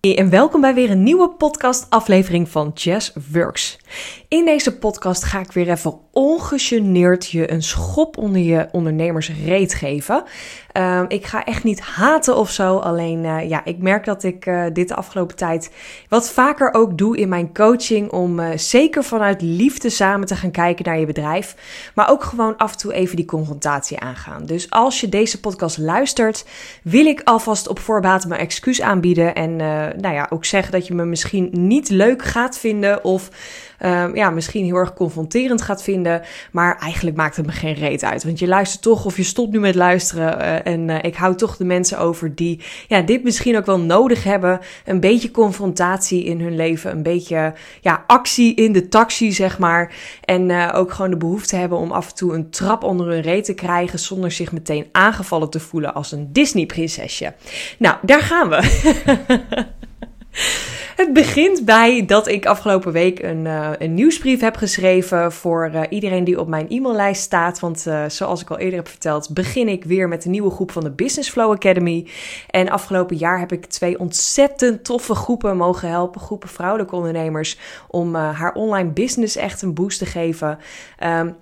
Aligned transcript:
en 0.00 0.30
welkom 0.30 0.60
bij 0.60 0.74
weer 0.74 0.90
een 0.90 1.02
nieuwe 1.02 1.28
podcast-aflevering 1.28 2.48
van 2.48 2.70
Jazz 2.74 3.12
Works. 3.32 3.78
In 4.28 4.44
deze 4.44 4.78
podcast 4.78 5.24
ga 5.24 5.40
ik 5.40 5.52
weer 5.52 5.70
even 5.70 5.98
ongegeneerd 6.12 7.30
je 7.30 7.50
een 7.50 7.62
schop 7.62 8.16
onder 8.16 8.40
je 8.40 8.68
ondernemersreet 8.72 9.74
geven. 9.74 10.24
Uh, 10.78 11.02
ik 11.08 11.26
ga 11.26 11.44
echt 11.44 11.64
niet 11.64 11.80
haten 11.80 12.36
of 12.36 12.50
zo. 12.50 12.76
Alleen 12.76 13.24
uh, 13.24 13.48
ja, 13.48 13.64
ik 13.64 13.78
merk 13.78 14.04
dat 14.04 14.22
ik 14.22 14.46
uh, 14.46 14.64
dit 14.72 14.88
de 14.88 14.94
afgelopen 14.94 15.36
tijd 15.36 15.70
wat 16.08 16.30
vaker 16.30 16.74
ook 16.74 16.98
doe 16.98 17.16
in 17.16 17.28
mijn 17.28 17.54
coaching. 17.54 18.10
Om 18.10 18.40
uh, 18.40 18.48
zeker 18.56 19.04
vanuit 19.04 19.42
liefde 19.42 19.90
samen 19.90 20.26
te 20.26 20.36
gaan 20.36 20.50
kijken 20.50 20.84
naar 20.84 20.98
je 20.98 21.06
bedrijf. 21.06 21.56
Maar 21.94 22.10
ook 22.10 22.24
gewoon 22.24 22.56
af 22.56 22.72
en 22.72 22.78
toe 22.78 22.92
even 22.92 23.16
die 23.16 23.24
confrontatie 23.24 24.00
aangaan. 24.00 24.46
Dus 24.46 24.70
als 24.70 25.00
je 25.00 25.08
deze 25.08 25.40
podcast 25.40 25.78
luistert, 25.78 26.44
wil 26.82 27.06
ik 27.06 27.20
alvast 27.24 27.68
op 27.68 27.78
voorbaat 27.78 28.26
mijn 28.26 28.40
excuus 28.40 28.80
aanbieden. 28.80 29.34
En 29.34 29.56
nou 30.00 30.14
ja, 30.14 30.26
ook 30.30 30.44
zeggen 30.44 30.72
dat 30.72 30.86
je 30.86 30.94
me 30.94 31.04
misschien 31.04 31.48
niet 31.52 31.88
leuk 31.88 32.22
gaat 32.22 32.58
vinden. 32.58 33.04
Of 33.04 33.30
um, 33.84 34.16
ja, 34.16 34.30
misschien 34.30 34.64
heel 34.64 34.76
erg 34.76 34.94
confronterend 34.94 35.62
gaat 35.62 35.82
vinden. 35.82 36.22
Maar 36.52 36.78
eigenlijk 36.78 37.16
maakt 37.16 37.36
het 37.36 37.46
me 37.46 37.52
geen 37.52 37.74
reet 37.74 38.04
uit. 38.04 38.24
Want 38.24 38.38
je 38.38 38.46
luistert 38.46 38.82
toch 38.82 39.04
of 39.04 39.16
je 39.16 39.22
stopt 39.22 39.52
nu 39.52 39.60
met 39.60 39.74
luisteren. 39.74 40.38
Uh, 40.38 40.66
en 40.66 40.88
uh, 40.88 40.96
ik 41.02 41.14
hou 41.14 41.34
toch 41.34 41.56
de 41.56 41.64
mensen 41.64 41.98
over 41.98 42.34
die 42.34 42.60
ja, 42.88 43.00
dit 43.00 43.24
misschien 43.24 43.56
ook 43.56 43.66
wel 43.66 43.80
nodig 43.80 44.24
hebben. 44.24 44.60
Een 44.84 45.00
beetje 45.00 45.30
confrontatie 45.30 46.24
in 46.24 46.40
hun 46.40 46.56
leven. 46.56 46.90
Een 46.90 47.02
beetje 47.02 47.54
ja, 47.80 48.04
actie 48.06 48.54
in 48.54 48.72
de 48.72 48.88
taxi, 48.88 49.32
zeg 49.32 49.58
maar. 49.58 49.94
En 50.24 50.48
uh, 50.48 50.70
ook 50.74 50.92
gewoon 50.92 51.10
de 51.10 51.16
behoefte 51.16 51.56
hebben 51.56 51.78
om 51.78 51.92
af 51.92 52.08
en 52.08 52.14
toe 52.14 52.34
een 52.34 52.50
trap 52.50 52.82
onder 52.82 53.06
hun 53.06 53.20
reet 53.20 53.44
te 53.44 53.54
krijgen. 53.54 53.98
Zonder 53.98 54.32
zich 54.32 54.52
meteen 54.52 54.86
aangevallen 54.92 55.50
te 55.50 55.60
voelen 55.60 55.94
als 55.94 56.12
een 56.12 56.32
Disney-prinsesje. 56.32 57.34
Nou, 57.78 57.96
daar 58.02 58.22
gaan 58.22 58.48
we. 58.48 59.66
Het 60.96 61.12
begint 61.12 61.64
bij 61.64 62.04
dat 62.06 62.28
ik 62.28 62.46
afgelopen 62.46 62.92
week 62.92 63.22
een, 63.22 63.44
uh, 63.44 63.70
een 63.78 63.94
nieuwsbrief 63.94 64.40
heb 64.40 64.56
geschreven 64.56 65.32
voor 65.32 65.70
uh, 65.74 65.82
iedereen 65.88 66.24
die 66.24 66.40
op 66.40 66.48
mijn 66.48 66.68
e-maillijst 66.68 67.22
staat. 67.22 67.60
Want 67.60 67.84
uh, 67.88 68.04
zoals 68.08 68.42
ik 68.42 68.50
al 68.50 68.58
eerder 68.58 68.78
heb 68.78 68.88
verteld, 68.88 69.34
begin 69.34 69.68
ik 69.68 69.84
weer 69.84 70.08
met 70.08 70.24
een 70.24 70.30
nieuwe 70.30 70.50
groep 70.50 70.70
van 70.70 70.82
de 70.82 70.90
Business 70.90 71.30
Flow 71.30 71.52
Academy. 71.52 72.06
En 72.50 72.68
afgelopen 72.68 73.16
jaar 73.16 73.38
heb 73.38 73.52
ik 73.52 73.66
twee 73.66 73.98
ontzettend 73.98 74.84
toffe 74.84 75.14
groepen 75.14 75.56
mogen 75.56 75.88
helpen. 75.88 76.20
Groepen 76.20 76.48
vrouwelijke 76.48 76.96
ondernemers 76.96 77.58
om 77.88 78.14
haar 78.14 78.52
online 78.52 78.90
business 78.90 79.36
echt 79.36 79.62
een 79.62 79.74
boost 79.74 79.98
te 79.98 80.06
geven. 80.06 80.58
Um, 81.04 81.36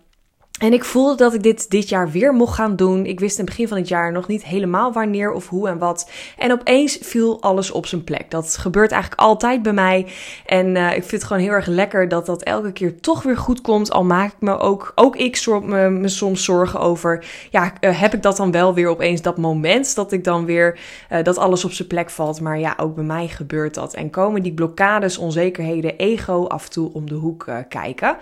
en 0.59 0.73
ik 0.73 0.85
voelde 0.85 1.17
dat 1.17 1.35
ik 1.35 1.43
dit 1.43 1.71
dit 1.71 1.89
jaar 1.89 2.11
weer 2.11 2.33
mocht 2.33 2.55
gaan 2.55 2.77
doen. 2.77 3.07
Ik 3.07 3.21
wist 3.21 3.39
in 3.39 3.45
het 3.45 3.51
begin 3.51 3.69
van 3.69 3.77
het 3.77 3.89
jaar 3.89 4.13
nog 4.13 4.27
niet 4.29 4.45
helemaal 4.45 4.93
wanneer 4.93 5.33
of 5.33 5.49
hoe 5.49 5.69
en 5.69 5.79
wat. 5.79 6.11
En 6.39 6.53
opeens 6.53 6.99
viel 7.01 7.43
alles 7.43 7.71
op 7.71 7.87
zijn 7.87 8.05
plek. 8.05 8.31
Dat 8.31 8.57
gebeurt 8.57 8.91
eigenlijk 8.93 9.21
altijd 9.23 9.63
bij 9.63 9.73
mij. 9.73 10.07
En 10.47 10.75
uh, 10.75 10.87
ik 10.87 10.99
vind 10.99 11.11
het 11.11 11.25
gewoon 11.25 11.43
heel 11.43 11.53
erg 11.53 11.67
lekker 11.67 12.09
dat 12.09 12.27
dat 12.27 12.43
elke 12.43 12.73
keer 12.73 13.01
toch 13.01 13.23
weer 13.23 13.37
goed 13.37 13.61
komt. 13.61 13.91
Al 13.91 14.05
maak 14.05 14.33
ik 14.33 14.41
me 14.41 14.59
ook, 14.59 14.93
ook 14.95 15.17
ik 15.17 15.47
me, 15.63 15.91
me 15.91 16.09
soms 16.09 16.45
zorgen 16.45 16.81
over. 16.81 17.25
Ja, 17.51 17.73
uh, 17.81 18.01
heb 18.01 18.15
ik 18.15 18.23
dat 18.23 18.37
dan 18.37 18.51
wel 18.51 18.75
weer 18.75 18.89
opeens 18.89 19.23
dat 19.23 19.37
moment 19.37 19.95
dat 19.95 20.13
ik 20.13 20.25
dan 20.25 20.45
weer 20.45 20.79
uh, 21.13 21.23
dat 21.23 21.39
alles 21.39 21.65
op 21.65 21.73
zijn 21.73 21.89
plek 21.89 22.11
valt. 22.11 22.41
Maar 22.41 22.59
ja, 22.59 22.75
ook 22.77 22.95
bij 22.95 23.05
mij 23.05 23.29
gebeurt 23.29 23.75
dat. 23.75 23.95
En 23.95 24.11
komen 24.11 24.43
die 24.43 24.55
blokkades, 24.55 25.19
onzekerheden, 25.19 25.97
ego 25.97 26.47
af 26.47 26.65
en 26.65 26.71
toe 26.71 26.93
om 26.93 27.09
de 27.09 27.15
hoek 27.15 27.47
kijken. 27.69 28.17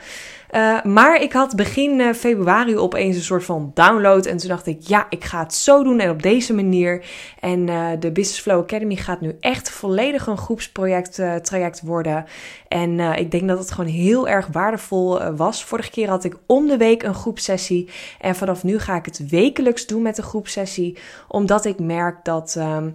Uh, 0.55 0.83
maar 0.83 1.22
ik 1.22 1.33
had 1.33 1.56
begin 1.56 2.00
uh, 2.00 2.12
februari 2.12 2.77
opeens 2.77 3.16
een 3.16 3.22
soort 3.22 3.44
van 3.44 3.70
download. 3.74 4.27
En 4.27 4.36
toen 4.36 4.48
dacht 4.48 4.66
ik, 4.66 4.80
ja, 4.80 5.06
ik 5.08 5.24
ga 5.24 5.38
het 5.38 5.55
zo 5.55 5.83
doen 5.83 6.00
en 6.00 6.10
op 6.10 6.22
deze 6.22 6.55
manier. 6.55 7.05
En 7.41 7.66
uh, 7.69 7.88
de 7.98 8.12
Business 8.12 8.41
Flow 8.41 8.60
Academy 8.60 8.97
gaat 8.97 9.20
nu 9.20 9.36
echt 9.41 9.70
volledig 9.70 10.27
een 10.27 10.38
groepsproject 10.38 11.14
traject 11.42 11.80
worden. 11.82 12.25
En 12.69 13.00
ik 13.00 13.30
denk 13.30 13.48
dat 13.48 13.58
het 13.58 13.70
gewoon 13.70 13.91
heel 13.91 14.28
erg 14.28 14.47
waardevol 14.52 15.32
was. 15.32 15.64
Vorige 15.64 15.91
keer 15.91 16.08
had 16.08 16.25
ik 16.25 16.36
om 16.47 16.66
de 16.66 16.77
week 16.77 17.02
een 17.02 17.15
groepsessie. 17.15 17.88
En 18.21 18.34
vanaf 18.34 18.65
nu 18.65 18.78
ga 18.78 18.97
ik 18.97 19.04
het 19.04 19.28
wekelijks 19.28 19.86
doen 19.86 20.03
met 20.03 20.16
de 20.16 20.22
groepsessie. 20.22 20.98
Omdat 21.28 21.65
ik 21.65 21.78
merk 21.78 22.25
dat. 22.25 22.54
Ehm, 22.59 22.88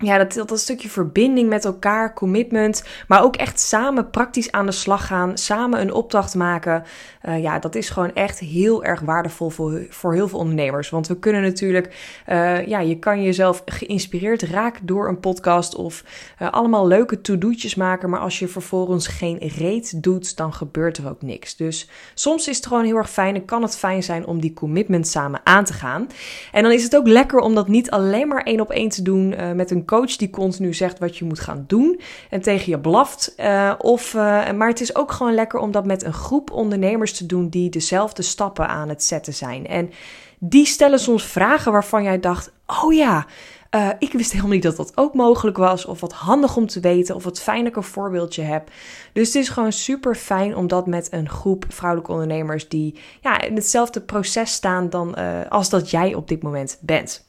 ja, 0.00 0.18
dat, 0.18 0.48
dat, 0.48 0.58
stukje 0.60 0.88
verbinding 0.88 1.48
met 1.48 1.64
elkaar, 1.64 2.14
commitment, 2.14 2.84
maar 3.08 3.22
ook 3.22 3.36
echt 3.36 3.60
samen 3.60 4.10
praktisch 4.10 4.52
aan 4.52 4.66
de 4.66 4.72
slag 4.72 5.06
gaan, 5.06 5.38
samen 5.38 5.80
een 5.80 5.92
opdracht 5.92 6.34
maken. 6.34 6.84
Uh, 7.28 7.42
ja, 7.42 7.58
dat 7.58 7.74
is 7.74 7.90
gewoon 7.90 8.14
echt 8.14 8.38
heel 8.38 8.84
erg 8.84 9.00
waardevol 9.00 9.50
voor, 9.50 9.86
voor 9.88 10.14
heel 10.14 10.28
veel 10.28 10.38
ondernemers. 10.38 10.90
Want 10.90 11.06
we 11.06 11.18
kunnen 11.18 11.42
natuurlijk, 11.42 11.86
uh, 12.28 12.66
ja, 12.66 12.80
je 12.80 12.98
kan 12.98 13.22
jezelf 13.22 13.62
geïnspireerd 13.64 14.42
raken 14.42 14.86
door 14.86 15.08
een 15.08 15.20
podcast 15.20 15.74
of 15.74 16.04
uh, 16.42 16.50
allemaal 16.50 16.86
leuke 16.86 17.20
to-do'tjes 17.20 17.74
maken. 17.74 18.10
Maar 18.10 18.20
als 18.20 18.38
je 18.38 18.48
vervolgens 18.48 19.06
geen 19.06 19.38
reet 19.38 20.02
doet, 20.02 20.36
dan 20.36 20.52
gebeurt 20.52 20.96
er 20.96 21.08
ook 21.08 21.22
niks. 21.22 21.56
Dus 21.56 21.88
soms 22.14 22.48
is 22.48 22.56
het 22.56 22.66
gewoon 22.66 22.84
heel 22.84 22.96
erg 22.96 23.10
fijn 23.10 23.34
en 23.34 23.44
kan 23.44 23.62
het 23.62 23.76
fijn 23.76 24.02
zijn 24.02 24.26
om 24.26 24.40
die 24.40 24.52
commitment 24.52 25.08
samen 25.08 25.40
aan 25.44 25.64
te 25.64 25.72
gaan. 25.72 26.06
En 26.52 26.62
dan 26.62 26.72
is 26.72 26.82
het 26.82 26.96
ook 26.96 27.06
lekker 27.06 27.38
om 27.38 27.54
dat 27.54 27.68
niet 27.68 27.90
alleen 27.90 28.28
maar 28.28 28.42
één 28.42 28.60
op 28.60 28.70
één 28.70 28.88
te 28.88 29.02
doen 29.02 29.34
met 29.54 29.70
een 29.70 29.84
coach 29.88 30.16
die 30.16 30.30
continu 30.30 30.74
zegt 30.74 30.98
wat 30.98 31.16
je 31.16 31.24
moet 31.24 31.40
gaan 31.40 31.64
doen 31.66 32.00
en 32.30 32.40
tegen 32.40 32.70
je 32.70 32.80
blaft. 32.80 33.34
Uh, 33.36 33.72
of, 33.78 34.14
uh, 34.14 34.50
maar 34.50 34.68
het 34.68 34.80
is 34.80 34.94
ook 34.94 35.12
gewoon 35.12 35.34
lekker 35.34 35.58
om 35.58 35.70
dat 35.70 35.86
met 35.86 36.04
een 36.04 36.12
groep 36.12 36.50
ondernemers 36.50 37.12
te 37.12 37.26
doen 37.26 37.48
die 37.48 37.70
dezelfde 37.70 38.22
stappen 38.22 38.68
aan 38.68 38.88
het 38.88 39.04
zetten 39.04 39.34
zijn. 39.34 39.66
En 39.66 39.90
die 40.38 40.66
stellen 40.66 40.98
soms 40.98 41.24
vragen 41.24 41.72
waarvan 41.72 42.02
jij 42.02 42.20
dacht: 42.20 42.52
oh 42.66 42.94
ja. 42.94 43.26
Uh, 43.74 43.88
ik 43.98 44.12
wist 44.12 44.30
helemaal 44.30 44.52
niet 44.52 44.62
dat 44.62 44.76
dat 44.76 44.92
ook 44.94 45.14
mogelijk 45.14 45.56
was. 45.56 45.84
Of 45.84 46.00
wat 46.00 46.12
handig 46.12 46.56
om 46.56 46.66
te 46.66 46.80
weten. 46.80 47.14
Of 47.14 47.24
wat 47.24 47.40
fijn 47.40 47.66
ik 47.66 47.76
een 47.76 47.82
voorbeeldje 47.82 48.42
heb. 48.42 48.70
Dus 49.12 49.26
het 49.26 49.36
is 49.36 49.48
gewoon 49.48 49.72
super 49.72 50.14
fijn 50.14 50.56
om 50.56 50.66
dat 50.66 50.86
met 50.86 51.12
een 51.12 51.28
groep 51.28 51.64
vrouwelijke 51.68 52.12
ondernemers. 52.12 52.68
die 52.68 52.98
ja, 53.20 53.40
in 53.40 53.54
hetzelfde 53.54 54.00
proces 54.00 54.52
staan 54.52 54.90
dan, 54.90 55.14
als 55.48 55.68
dat 55.68 55.90
jij 55.90 56.14
op 56.14 56.28
dit 56.28 56.42
moment 56.42 56.78
bent. 56.80 57.26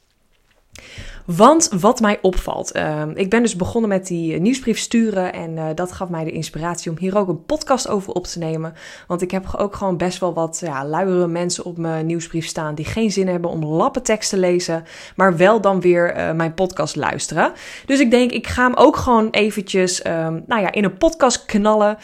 Want 1.36 1.68
wat 1.80 2.00
mij 2.00 2.18
opvalt, 2.22 2.76
uh, 2.76 3.02
ik 3.14 3.30
ben 3.30 3.42
dus 3.42 3.56
begonnen 3.56 3.90
met 3.90 4.06
die 4.06 4.34
eh, 4.34 4.40
nieuwsbrief 4.40 4.78
sturen 4.78 5.32
en 5.32 5.56
uh, 5.56 5.66
dat 5.74 5.92
gaf 5.92 6.08
mij 6.08 6.24
de 6.24 6.30
inspiratie 6.30 6.90
om 6.90 6.98
hier 6.98 7.18
ook 7.18 7.28
een 7.28 7.44
podcast 7.44 7.88
over 7.88 8.12
op 8.12 8.24
te 8.26 8.38
nemen. 8.38 8.74
Want 9.06 9.22
ik 9.22 9.30
heb 9.30 9.54
ook 9.56 9.76
gewoon 9.76 9.96
best 9.96 10.18
wel 10.18 10.34
wat 10.34 10.62
ja, 10.64 11.04
mensen 11.26 11.64
op 11.64 11.76
mijn 11.76 12.06
nieuwsbrief 12.06 12.46
staan 12.46 12.74
die 12.74 12.84
geen 12.84 13.10
zin 13.10 13.28
hebben 13.28 13.50
om 13.50 13.64
lappentekst 13.64 14.30
te 14.30 14.38
lezen, 14.38 14.84
maar 15.16 15.36
wel 15.36 15.60
dan 15.60 15.80
weer 15.80 16.16
uh, 16.16 16.32
mijn 16.32 16.54
podcast 16.54 16.96
luisteren. 16.96 17.52
Dus 17.86 18.00
ik 18.00 18.10
denk, 18.10 18.30
ik 18.30 18.46
ga 18.46 18.62
hem 18.62 18.74
ook 18.74 18.96
gewoon 18.96 19.30
eventjes 19.30 20.06
um, 20.06 20.42
nou 20.46 20.62
ja, 20.62 20.72
in 20.72 20.84
een 20.84 20.96
podcast 20.96 21.44
knallen. 21.44 21.98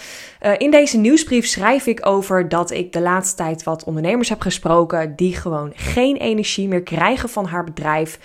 in 0.59 0.71
deze 0.71 0.97
nieuwsbrief 0.97 1.47
schrijf 1.47 1.87
ik 1.87 2.07
over 2.07 2.49
dat 2.49 2.71
ik 2.71 2.93
de 2.93 3.01
laatste 3.01 3.37
tijd 3.37 3.63
wat 3.63 3.85
ondernemers 3.85 4.29
heb 4.29 4.41
gesproken 4.41 5.17
die 5.17 5.37
gewoon 5.37 5.73
geen 5.75 6.17
energie 6.17 6.69
meer 6.69 6.83
krijgen 6.83 7.29
van 7.29 7.47
haar 7.47 7.65
bedrijf, 7.65 8.19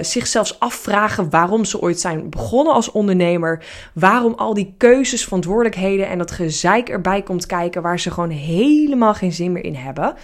zich 0.00 0.26
zelfs 0.32 0.60
afvragen 0.60 1.30
waarom 1.30 1.64
ze 1.64 1.80
ooit 1.80 2.00
zijn 2.00 2.30
begonnen 2.30 2.74
als 2.74 2.90
ondernemer. 2.90 3.64
Waarom 3.94 4.34
al 4.34 4.54
die 4.54 4.74
keuzes, 4.76 5.24
verantwoordelijkheden 5.24 6.08
en 6.08 6.18
dat 6.18 6.30
gezeik 6.30 6.88
erbij 6.88 7.22
komt 7.22 7.46
kijken 7.46 7.82
waar 7.82 8.00
ze 8.00 8.10
gewoon 8.10 8.30
helemaal 8.30 9.14
geen 9.14 9.32
zin 9.32 9.52
meer 9.52 9.64
in 9.64 9.74
hebben. 9.74 10.14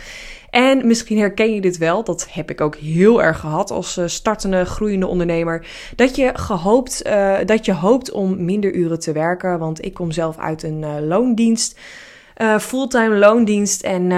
En 0.51 0.87
misschien 0.87 1.19
herken 1.19 1.55
je 1.55 1.61
dit 1.61 1.79
wel, 1.79 2.05
dat 2.05 2.27
heb 2.31 2.51
ik 2.51 2.61
ook 2.61 2.77
heel 2.77 3.23
erg 3.23 3.41
gehad 3.41 3.71
als 3.71 3.97
uh, 3.97 4.07
startende, 4.07 4.65
groeiende 4.65 5.07
ondernemer. 5.07 5.67
Dat 5.97 6.17
je 6.17 6.31
gehoopt, 6.35 7.07
uh, 7.07 7.37
dat 7.45 7.65
je 7.65 7.73
hoopt 7.73 8.11
om 8.11 8.45
minder 8.45 8.75
uren 8.75 8.99
te 8.99 9.13
werken. 9.13 9.59
Want 9.59 9.85
ik 9.85 9.95
kom 9.95 10.11
zelf 10.11 10.39
uit 10.39 10.63
een 10.63 10.83
uh, 10.83 10.95
loondienst, 11.01 11.79
fulltime 12.61 13.17
loondienst. 13.17 13.83
En 13.83 14.11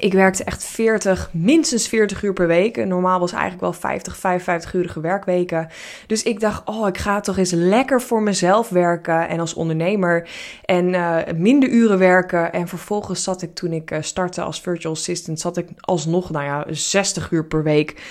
ik 0.00 0.12
werkte 0.12 0.44
echt 0.44 0.64
40, 0.64 1.30
minstens 1.32 1.88
40 1.88 2.22
uur 2.22 2.32
per 2.32 2.46
week. 2.46 2.84
Normaal 2.86 3.20
was 3.20 3.32
eigenlijk 3.32 3.62
wel 3.62 3.72
50, 3.72 4.16
55 4.16 4.74
urige 4.74 5.00
werkweken. 5.00 5.68
Dus 6.06 6.22
ik 6.22 6.40
dacht, 6.40 6.62
oh, 6.64 6.88
ik 6.88 6.98
ga 6.98 7.20
toch 7.20 7.38
eens 7.38 7.50
lekker 7.50 8.02
voor 8.02 8.22
mezelf 8.22 8.68
werken 8.68 9.28
en 9.28 9.40
als 9.40 9.54
ondernemer. 9.54 10.28
En 10.64 10.88
uh, 10.88 11.16
minder 11.34 11.68
uren 11.68 11.98
werken. 11.98 12.52
En 12.52 12.68
vervolgens 12.68 13.22
zat 13.22 13.42
ik, 13.42 13.54
toen 13.54 13.72
ik 13.72 13.90
uh, 13.90 13.98
startte 14.00 14.42
als 14.42 14.60
virtual 14.60 14.94
assistant, 14.94 15.40
zat 15.40 15.56
ik 15.56 15.68
alsnog, 15.80 16.30
nou 16.30 16.44
ja, 16.44 16.64
60 16.68 17.30
uur 17.30 17.44
per 17.44 17.62
week 17.62 18.02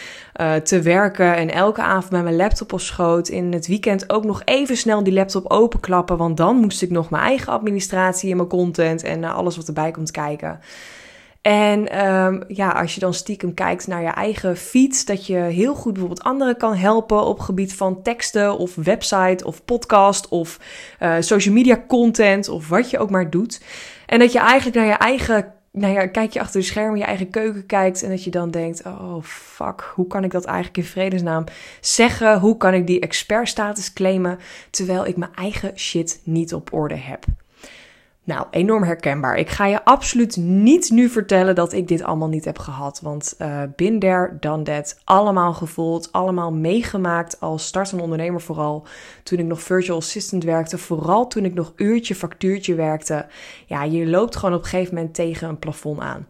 uh, 0.41 0.55
te 0.55 0.81
werken. 0.81 1.35
En 1.35 1.51
elke 1.51 1.81
avond 1.81 2.11
met 2.11 2.23
mijn 2.23 2.35
laptop 2.35 2.73
op 2.73 2.79
schoot. 2.79 3.27
In 3.27 3.53
het 3.53 3.67
weekend 3.67 4.09
ook 4.09 4.23
nog 4.23 4.41
even 4.45 4.77
snel 4.77 5.03
die 5.03 5.13
laptop 5.13 5.51
openklappen. 5.51 6.17
Want 6.17 6.37
dan 6.37 6.57
moest 6.57 6.81
ik 6.81 6.89
nog 6.89 7.09
mijn 7.09 7.23
eigen 7.23 7.53
administratie 7.53 8.31
en 8.31 8.37
mijn 8.37 8.49
content 8.49 9.03
en 9.03 9.23
alles 9.23 9.55
wat 9.55 9.67
erbij 9.67 9.91
komt 9.91 10.11
kijken. 10.11 10.59
En 11.45 12.05
um, 12.05 12.43
ja, 12.47 12.69
als 12.69 12.93
je 12.93 12.99
dan 12.99 13.13
stiekem 13.13 13.53
kijkt 13.53 13.87
naar 13.87 14.01
je 14.01 14.09
eigen 14.09 14.57
feed, 14.57 15.07
dat 15.07 15.25
je 15.25 15.37
heel 15.37 15.75
goed 15.75 15.91
bijvoorbeeld 15.91 16.23
anderen 16.23 16.57
kan 16.57 16.75
helpen 16.75 17.25
op 17.25 17.39
gebied 17.39 17.75
van 17.75 18.01
teksten 18.01 18.57
of 18.57 18.75
website 18.75 19.45
of 19.45 19.65
podcast 19.65 20.27
of 20.27 20.59
uh, 20.99 21.15
social 21.19 21.53
media 21.53 21.83
content 21.87 22.49
of 22.49 22.69
wat 22.69 22.89
je 22.89 22.99
ook 22.99 23.09
maar 23.09 23.29
doet. 23.29 23.61
En 24.05 24.19
dat 24.19 24.31
je 24.31 24.39
eigenlijk 24.39 24.75
naar 24.75 24.85
je 24.85 24.93
eigen 24.93 25.53
nou 25.71 25.93
ja, 25.93 26.07
kijk 26.07 26.33
je 26.33 26.39
achter 26.39 26.59
de 26.59 26.65
schermen, 26.65 26.99
je 26.99 27.05
eigen 27.05 27.29
keuken 27.29 27.65
kijkt 27.65 28.03
en 28.03 28.09
dat 28.09 28.23
je 28.23 28.31
dan 28.31 28.51
denkt: 28.51 28.85
oh 28.85 29.23
fuck, 29.23 29.91
hoe 29.95 30.07
kan 30.07 30.23
ik 30.23 30.31
dat 30.31 30.45
eigenlijk 30.45 30.77
in 30.77 30.83
vredesnaam 30.83 31.43
zeggen? 31.81 32.39
Hoe 32.39 32.57
kan 32.57 32.73
ik 32.73 32.87
die 32.87 32.99
expertstatus 32.99 33.93
claimen 33.93 34.39
terwijl 34.69 35.05
ik 35.05 35.17
mijn 35.17 35.35
eigen 35.35 35.79
shit 35.79 36.21
niet 36.23 36.53
op 36.53 36.73
orde 36.73 36.95
heb? 36.95 37.25
Nou, 38.25 38.45
enorm 38.51 38.83
herkenbaar. 38.83 39.37
Ik 39.37 39.49
ga 39.49 39.65
je 39.65 39.85
absoluut 39.85 40.37
niet 40.37 40.89
nu 40.89 41.09
vertellen 41.09 41.55
dat 41.55 41.73
ik 41.73 41.87
dit 41.87 42.03
allemaal 42.03 42.27
niet 42.27 42.45
heb 42.45 42.59
gehad. 42.59 42.99
Want 43.01 43.35
uh, 43.41 43.61
bin 43.75 43.99
there, 43.99 44.37
done 44.39 44.63
that. 44.63 44.99
Allemaal 45.03 45.53
gevoeld, 45.53 46.11
allemaal 46.11 46.51
meegemaakt 46.51 47.39
als 47.39 47.65
startende 47.65 48.03
ondernemer 48.03 48.41
vooral. 48.41 48.87
Toen 49.23 49.39
ik 49.39 49.45
nog 49.45 49.61
virtual 49.61 49.97
assistant 49.97 50.43
werkte, 50.43 50.77
vooral 50.77 51.27
toen 51.27 51.45
ik 51.45 51.53
nog 51.53 51.73
uurtje 51.75 52.15
factuurtje 52.15 52.75
werkte. 52.75 53.25
Ja, 53.65 53.83
je 53.83 54.07
loopt 54.07 54.35
gewoon 54.35 54.55
op 54.55 54.63
een 54.63 54.69
gegeven 54.69 54.95
moment 54.95 55.13
tegen 55.13 55.49
een 55.49 55.59
plafond 55.59 55.99
aan. 55.99 56.27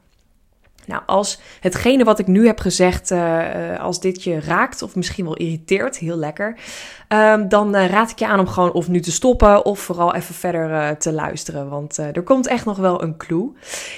Nou, 0.87 1.01
als 1.05 1.39
hetgene 1.59 2.03
wat 2.03 2.19
ik 2.19 2.27
nu 2.27 2.45
heb 2.45 2.59
gezegd, 2.59 3.11
uh, 3.11 3.79
als 3.79 3.99
dit 3.99 4.23
je 4.23 4.39
raakt 4.39 4.81
of 4.81 4.95
misschien 4.95 5.25
wel 5.25 5.35
irriteert, 5.35 5.97
heel 5.97 6.17
lekker, 6.17 6.57
um, 7.09 7.49
dan 7.49 7.75
uh, 7.75 7.89
raad 7.89 8.11
ik 8.11 8.19
je 8.19 8.27
aan 8.27 8.39
om 8.39 8.47
gewoon 8.47 8.71
of 8.71 8.87
nu 8.87 8.99
te 8.99 9.11
stoppen 9.11 9.65
of 9.65 9.79
vooral 9.79 10.15
even 10.15 10.35
verder 10.35 10.97
te 10.97 11.11
luisteren. 11.11 11.69
Want 11.69 11.97
er 11.97 12.23
komt 12.23 12.47
echt 12.47 12.65
nog 12.65 12.77
wel 12.77 13.03
een 13.03 13.17
clue. 13.17 13.51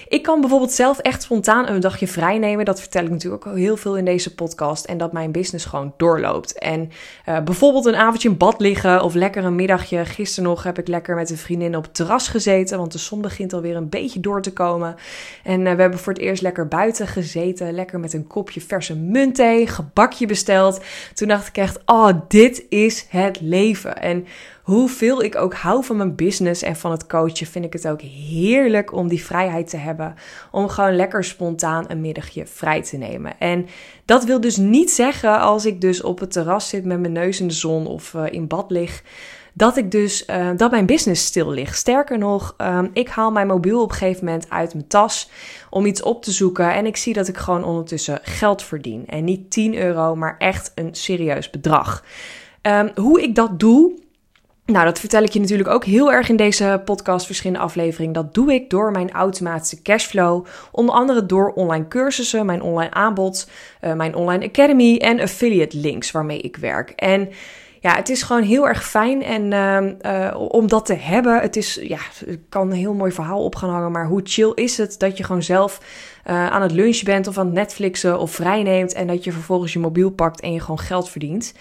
Ik 0.07 0.23
kan 0.23 0.39
bijvoorbeeld 0.39 0.71
zelf 0.71 0.99
echt 0.99 1.21
spontaan 1.21 1.67
een 1.67 1.79
dagje 1.79 2.07
vrij 2.07 2.37
nemen. 2.37 2.65
Dat 2.65 2.79
vertel 2.79 3.03
ik 3.03 3.09
natuurlijk 3.09 3.47
ook 3.47 3.55
heel 3.55 3.77
veel 3.77 3.97
in 3.97 4.05
deze 4.05 4.35
podcast. 4.35 4.85
En 4.85 4.97
dat 4.97 5.11
mijn 5.11 5.31
business 5.31 5.65
gewoon 5.65 5.93
doorloopt. 5.97 6.57
En 6.57 6.89
bijvoorbeeld 7.43 7.85
een 7.85 7.95
avondje 7.95 8.29
in 8.29 8.37
bad 8.37 8.59
liggen 8.59 9.03
of 9.03 9.13
lekker 9.13 9.45
een 9.45 9.55
middagje. 9.55 10.05
Gisteren 10.05 10.49
nog 10.49 10.63
heb 10.63 10.79
ik 10.79 10.87
lekker 10.87 11.15
met 11.15 11.29
een 11.29 11.37
vriendin 11.37 11.75
op 11.75 11.83
het 11.83 11.93
terras 11.93 12.27
gezeten, 12.27 12.77
want 12.77 12.91
de 12.91 12.97
zon 12.97 13.21
begint 13.21 13.53
alweer 13.53 13.75
een 13.75 13.89
beetje 13.89 14.19
door 14.19 14.41
te 14.41 14.53
komen. 14.53 14.95
En 15.43 15.63
we 15.63 15.81
hebben 15.81 15.99
voor 15.99 16.13
het 16.13 16.21
eerst 16.21 16.41
lekker 16.41 16.67
buiten 16.77 17.07
gezeten, 17.07 17.73
lekker 17.73 17.99
met 17.99 18.13
een 18.13 18.27
kopje 18.27 18.61
verse 18.61 18.95
muntthee, 18.95 19.67
gebakje 19.67 20.27
besteld. 20.27 20.81
Toen 21.13 21.27
dacht 21.27 21.47
ik 21.47 21.57
echt, 21.57 21.79
oh, 21.85 22.09
dit 22.27 22.65
is 22.69 23.05
het 23.09 23.41
leven. 23.41 24.01
En 24.01 24.25
hoeveel 24.63 25.23
ik 25.23 25.35
ook 25.35 25.53
hou 25.53 25.83
van 25.83 25.97
mijn 25.97 26.15
business 26.15 26.61
en 26.61 26.75
van 26.75 26.91
het 26.91 27.07
coachen, 27.07 27.47
vind 27.47 27.65
ik 27.65 27.73
het 27.73 27.87
ook 27.87 28.01
heerlijk 28.01 28.93
om 28.93 29.07
die 29.07 29.23
vrijheid 29.23 29.69
te 29.69 29.77
hebben. 29.77 30.15
Om 30.51 30.67
gewoon 30.67 30.95
lekker 30.95 31.23
spontaan 31.23 31.85
een 31.87 32.01
middagje 32.01 32.45
vrij 32.45 32.83
te 32.83 32.97
nemen. 32.97 33.39
En 33.39 33.67
dat 34.05 34.23
wil 34.23 34.41
dus 34.41 34.57
niet 34.57 34.91
zeggen 34.91 35.39
als 35.39 35.65
ik 35.65 35.81
dus 35.81 36.01
op 36.01 36.19
het 36.19 36.31
terras 36.31 36.69
zit 36.69 36.85
met 36.85 36.99
mijn 36.99 37.13
neus 37.13 37.39
in 37.39 37.47
de 37.47 37.53
zon 37.53 37.87
of 37.87 38.13
uh, 38.13 38.23
in 38.31 38.47
bad 38.47 38.71
lig 38.71 39.03
dat 39.57 39.77
ik 39.77 39.91
dus 39.91 40.25
uh, 40.29 40.49
dat 40.55 40.71
mijn 40.71 40.85
business 40.85 41.25
stil 41.25 41.51
ligt. 41.51 41.77
Sterker 41.77 42.17
nog, 42.17 42.55
um, 42.57 42.89
ik 42.93 43.09
haal 43.09 43.31
mijn 43.31 43.47
mobiel 43.47 43.81
op 43.81 43.89
een 43.89 43.95
gegeven 43.95 44.25
moment 44.25 44.49
uit 44.49 44.73
mijn 44.73 44.87
tas 44.87 45.29
om 45.69 45.85
iets 45.85 46.01
op 46.01 46.23
te 46.23 46.31
zoeken 46.31 46.73
en 46.73 46.85
ik 46.85 46.97
zie 46.97 47.13
dat 47.13 47.27
ik 47.27 47.37
gewoon 47.37 47.63
ondertussen 47.63 48.19
geld 48.21 48.63
verdien 48.63 49.05
en 49.07 49.23
niet 49.23 49.51
10 49.51 49.75
euro, 49.75 50.15
maar 50.15 50.35
echt 50.37 50.71
een 50.75 50.95
serieus 50.95 51.49
bedrag. 51.49 52.03
Um, 52.61 52.91
hoe 52.95 53.23
ik 53.23 53.35
dat 53.35 53.59
doe, 53.59 53.91
nou, 54.65 54.85
dat 54.85 54.99
vertel 54.99 55.23
ik 55.23 55.31
je 55.31 55.39
natuurlijk 55.39 55.69
ook 55.69 55.85
heel 55.85 56.11
erg 56.11 56.29
in 56.29 56.35
deze 56.35 56.81
podcast, 56.85 57.25
verschillende 57.25 57.63
afleveringen. 57.63 58.13
Dat 58.13 58.33
doe 58.33 58.53
ik 58.53 58.69
door 58.69 58.91
mijn 58.91 59.11
automatische 59.11 59.81
cashflow. 59.81 60.45
Onder 60.71 60.95
andere 60.95 61.25
door 61.25 61.51
online 61.53 61.87
cursussen, 61.87 62.45
mijn 62.45 62.61
online 62.61 62.91
aanbod, 62.91 63.49
uh, 63.81 63.93
mijn 63.93 64.15
online 64.15 64.45
academy 64.45 64.97
en 64.97 65.19
affiliate 65.19 65.77
links 65.77 66.11
waarmee 66.11 66.39
ik 66.39 66.55
werk. 66.57 66.89
En 66.89 67.29
ja, 67.87 67.95
het 67.95 68.09
is 68.09 68.23
gewoon 68.23 68.41
heel 68.41 68.67
erg 68.67 68.87
fijn 68.87 69.23
en 69.23 69.51
uh, 70.05 70.35
om 70.49 70.67
dat 70.67 70.85
te 70.85 70.93
hebben. 70.93 71.39
Het 71.41 71.55
is, 71.55 71.79
ja, 71.81 71.99
kan 72.49 72.71
een 72.71 72.77
heel 72.77 72.93
mooi 72.93 73.11
verhaal 73.11 73.43
op 73.43 73.55
gaan 73.55 73.69
hangen, 73.69 73.91
maar 73.91 74.05
hoe 74.05 74.21
chill 74.23 74.51
is 74.53 74.77
het 74.77 74.99
dat 74.99 75.17
je 75.17 75.23
gewoon 75.23 75.43
zelf 75.43 75.81
uh, 76.29 76.47
aan 76.47 76.61
het 76.61 76.71
lunchen 76.71 77.05
bent 77.05 77.27
of 77.27 77.37
aan 77.37 77.45
het 77.45 77.55
Netflixen 77.55 78.19
of 78.19 78.31
vrij 78.31 78.63
neemt 78.63 78.93
en 78.93 79.07
dat 79.07 79.23
je 79.23 79.31
vervolgens 79.31 79.73
je 79.73 79.79
mobiel 79.79 80.09
pakt 80.09 80.41
en 80.41 80.53
je 80.53 80.59
gewoon 80.59 80.79
geld 80.79 81.09
verdient. 81.09 81.53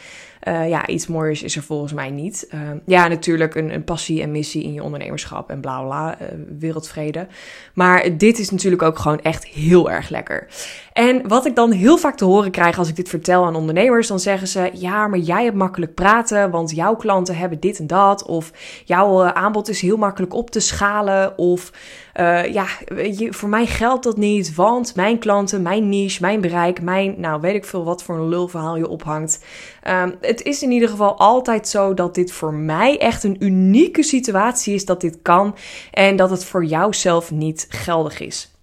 Uh, 0.49 0.69
ja, 0.69 0.87
iets 0.87 1.07
moois 1.07 1.43
is 1.43 1.57
er 1.57 1.63
volgens 1.63 1.93
mij 1.93 2.11
niet. 2.11 2.49
Uh, 2.55 2.61
ja, 2.87 3.09
natuurlijk 3.09 3.55
een, 3.55 3.75
een, 3.75 3.85
passie 3.85 4.23
en 4.23 4.31
missie 4.31 4.63
in 4.63 4.73
je 4.73 4.83
ondernemerschap 4.83 5.51
en 5.51 5.61
bla 5.61 5.83
bla, 5.83 6.17
wereldvrede. 6.59 7.27
Maar 7.75 8.17
dit 8.17 8.39
is 8.39 8.51
natuurlijk 8.51 8.83
ook 8.83 8.99
gewoon 8.99 9.21
echt 9.21 9.47
heel 9.47 9.91
erg 9.91 10.09
lekker. 10.09 10.47
En 10.93 11.29
wat 11.29 11.47
ik 11.47 11.55
dan 11.55 11.71
heel 11.71 11.99
vaak 11.99 12.17
te 12.17 12.25
horen 12.25 12.51
krijg 12.51 12.79
als 12.79 12.89
ik 12.89 12.97
dit 12.97 13.09
vertel 13.09 13.45
aan 13.45 13.55
ondernemers, 13.55 14.09
dan 14.09 14.21
zeggen 14.21 14.49
ze: 14.49 14.71
Ja, 14.73 15.07
maar 15.07 15.19
jij 15.19 15.45
hebt 15.45 15.57
makkelijk 15.57 15.95
praten, 15.95 16.51
want 16.51 16.71
jouw 16.71 16.97
klanten 16.97 17.37
hebben 17.37 17.61
dit 17.61 17.79
en 17.79 17.87
dat. 17.87 18.25
Of 18.25 18.53
jouw 18.85 19.25
aanbod 19.25 19.69
is 19.69 19.81
heel 19.81 19.97
makkelijk 19.97 20.35
op 20.35 20.51
te 20.51 20.61
schalen. 20.61 21.39
Of 21.39 21.73
ja, 22.53 22.67
je, 22.95 23.29
voor 23.31 23.49
mij 23.49 23.67
geldt 23.67 24.05
dat 24.05 24.17
niet, 24.17 24.55
want 24.55 24.95
mijn 24.95 25.19
klanten, 25.19 25.63
mijn 25.63 25.89
niche, 25.89 26.21
mijn 26.21 26.41
bereik, 26.41 26.83
mijn, 26.83 27.15
nou 27.19 27.41
weet 27.41 27.55
ik 27.55 27.65
veel 27.65 27.85
wat 27.85 28.03
voor 28.03 28.17
een 28.17 28.29
lulverhaal 28.29 28.77
je 28.77 28.89
ophangt. 28.89 29.45
Um, 29.89 30.15
het 30.21 30.43
is 30.43 30.63
in 30.63 30.71
ieder 30.71 30.89
geval 30.89 31.19
altijd 31.19 31.69
zo 31.69 31.95
dat 31.95 32.15
dit 32.15 32.33
voor 32.33 32.55
mij 32.55 32.99
echt 32.99 33.25
een 33.25 33.37
unieke 33.39 34.03
situatie 34.03 34.75
is 34.75 34.85
dat 34.85 35.01
dit 35.01 35.19
kan 35.23 35.57
en 35.91 36.17
dat 36.17 36.31
het 36.31 36.45
voor 36.45 36.65
jou 36.65 36.95
zelf 36.95 37.31
niet 37.31 37.67
geldig 37.69 38.21
is. 38.21 38.56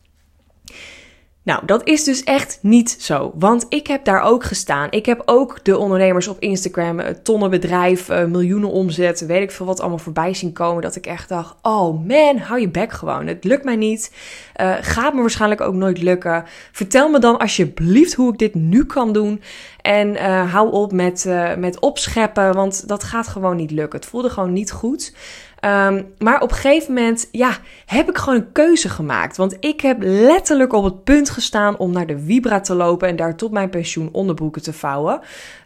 Nou, 1.43 1.65
dat 1.65 1.87
is 1.87 2.03
dus 2.03 2.23
echt 2.23 2.59
niet 2.61 2.95
zo. 2.99 3.31
Want 3.35 3.65
ik 3.69 3.87
heb 3.87 4.05
daar 4.05 4.21
ook 4.21 4.43
gestaan. 4.43 4.87
Ik 4.91 5.05
heb 5.05 5.21
ook 5.25 5.63
de 5.63 5.77
ondernemers 5.77 6.27
op 6.27 6.39
Instagram, 6.39 7.01
tonnenbedrijf, 7.23 8.09
uh, 8.09 8.25
miljoenen 8.25 8.69
omzet, 8.69 9.25
weet 9.25 9.41
ik 9.41 9.51
veel 9.51 9.65
wat 9.65 9.79
allemaal 9.79 9.97
voorbij 9.97 10.33
zien 10.33 10.53
komen. 10.53 10.81
Dat 10.81 10.95
ik 10.95 11.05
echt 11.05 11.29
dacht: 11.29 11.55
oh 11.61 12.07
man, 12.07 12.37
hou 12.37 12.59
je 12.59 12.69
bek 12.69 12.91
gewoon. 12.91 13.27
Het 13.27 13.43
lukt 13.43 13.63
mij 13.63 13.75
niet. 13.75 14.13
Uh, 14.61 14.75
gaat 14.81 15.13
me 15.13 15.21
waarschijnlijk 15.21 15.61
ook 15.61 15.73
nooit 15.73 16.01
lukken. 16.01 16.43
Vertel 16.71 17.09
me 17.09 17.19
dan 17.19 17.37
alsjeblieft 17.37 18.13
hoe 18.13 18.31
ik 18.31 18.39
dit 18.39 18.55
nu 18.55 18.85
kan 18.85 19.13
doen. 19.13 19.41
En 19.81 20.15
hou 20.49 20.71
op 20.71 20.91
met, 20.91 21.25
met 21.57 21.79
opscheppen, 21.79 22.53
want 22.53 22.87
dat 22.87 23.03
gaat 23.03 23.27
gewoon 23.27 23.55
niet 23.55 23.71
lukken. 23.71 23.99
Het 23.99 24.09
voelde 24.09 24.29
gewoon 24.29 24.53
niet 24.53 24.71
goed. 24.71 25.13
Um, 25.65 26.13
maar 26.17 26.41
op 26.41 26.51
een 26.51 26.57
gegeven 26.57 26.93
moment, 26.93 27.27
ja, 27.31 27.57
heb 27.85 28.09
ik 28.09 28.17
gewoon 28.17 28.39
een 28.39 28.51
keuze 28.51 28.89
gemaakt. 28.89 29.37
Want 29.37 29.57
ik 29.59 29.81
heb 29.81 29.97
letterlijk 29.99 30.73
op 30.73 30.83
het 30.83 31.03
punt 31.03 31.29
gestaan 31.29 31.77
om 31.77 31.91
naar 31.91 32.05
de 32.05 32.19
Vibra 32.19 32.59
te 32.59 32.75
lopen 32.75 33.07
en 33.07 33.15
daar 33.15 33.35
tot 33.35 33.51
mijn 33.51 33.69
pensioen 33.69 34.09
onderbroeken 34.11 34.61
te 34.61 34.73
vouwen. 34.73 35.19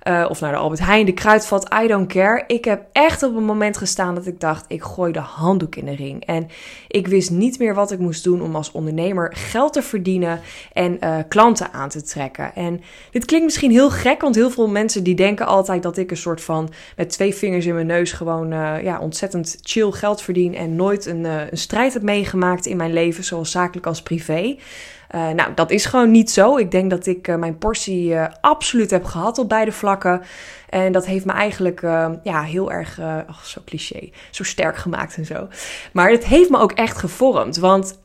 Uh, 0.08 0.26
of 0.30 0.40
naar 0.40 0.52
de 0.52 0.58
Albert 0.58 0.86
Heijn, 0.86 1.06
de 1.06 1.14
kruidvat, 1.14 1.74
I 1.84 1.88
don't 1.88 2.08
care. 2.08 2.44
Ik 2.48 2.66
heb 2.66 2.86
echt 2.92 3.24
op 3.24 3.36
een 3.36 3.46
moment 3.46 3.78
gestaan 3.78 4.16
dat 4.16 4.26
ik 4.26 4.40
dacht, 4.40 4.66
ik 4.68 4.84
gooi 4.84 5.12
de 5.12 5.20
handdoek 5.20 5.76
in 5.76 5.86
de 5.86 5.96
ring. 5.96 6.26
En 6.26 6.48
ik 6.88 7.08
wist 7.08 7.32
niet 7.32 7.60
meer 7.60 7.74
wat 7.74 7.92
ik 7.92 8.00
moest 8.00 8.24
doen 8.24 8.42
om 8.42 8.56
als 8.56 8.72
ondernemer 8.72 9.34
geld 9.36 9.74
te 9.74 9.82
verdienen 9.82 10.40
en 10.74 10.98
uh, 11.04 11.16
klanten 11.28 11.74
aan 11.74 11.90
te 11.90 12.04
trekken. 12.04 12.56
En 12.56 12.82
dit 13.12 13.26
klinkt 13.26 13.46
misschien 13.46 13.72
heel 13.72 13.90
gek, 13.90 14.22
want 14.22 14.36
heel 14.36 14.50
veel 14.50 14.68
mensen 14.68 15.04
die 15.04 15.16
denken 15.16 15.46
altijd 15.46 15.84
dat 15.84 15.98
ik 15.98 16.12
een 16.12 16.18
soort 16.18 16.42
van 16.42 16.70
met 16.96 17.10
twee 17.10 17.36
vingers 17.36 17.66
in 17.66 17.74
mijn 17.74 17.88
neus 17.88 18.12
gewoon 18.12 18.54
uh, 18.54 18.84
ja, 18.84 19.00
ontzettend 19.00 19.58
chill 19.62 19.87
geld 19.92 20.22
verdien 20.22 20.56
en 20.56 20.76
nooit 20.76 21.06
een, 21.06 21.24
een 21.24 21.58
strijd 21.58 21.94
heb 21.94 22.02
meegemaakt 22.02 22.66
in 22.66 22.78
mijn 22.78 22.94
leven, 22.94 23.24
zoals 23.24 23.52
zakelijk 23.52 23.88
als 23.88 24.04
privé. 24.04 24.58
Uh, 25.16 25.30
nou, 25.30 25.54
dat 25.54 25.72
is 25.72 25.86
gewoon 25.86 26.12
niet 26.12 26.32
zo. 26.32 26.58
Ik 26.58 26.72
denk 26.72 26.90
dat 26.90 27.06
ik 27.06 27.28
uh, 27.28 27.36
mijn 27.36 27.58
portie 27.58 28.20
absoluut 28.42 28.92
heb 28.92 29.04
gehad 29.04 29.38
op 29.38 29.50
beide 29.50 29.72
vlakken. 29.72 30.22
En 30.70 30.92
dat 30.92 31.06
heeft 31.06 31.26
me 31.26 31.32
eigenlijk 31.32 31.82
ja, 32.24 32.42
heel 32.42 32.72
erg, 32.72 33.00
oh, 33.00 33.42
zo 33.44 33.62
cliché, 33.66 34.10
zo 34.32 34.44
sterk 34.44 34.78
gemaakt 34.78 35.18
en 35.18 35.26
zo. 35.26 35.48
Maar 35.94 36.10
het 36.10 36.26
heeft 36.26 36.50
me 36.50 36.58
ook 36.58 36.72
echt 36.72 36.98
gevormd. 36.98 37.58
Want 37.58 38.00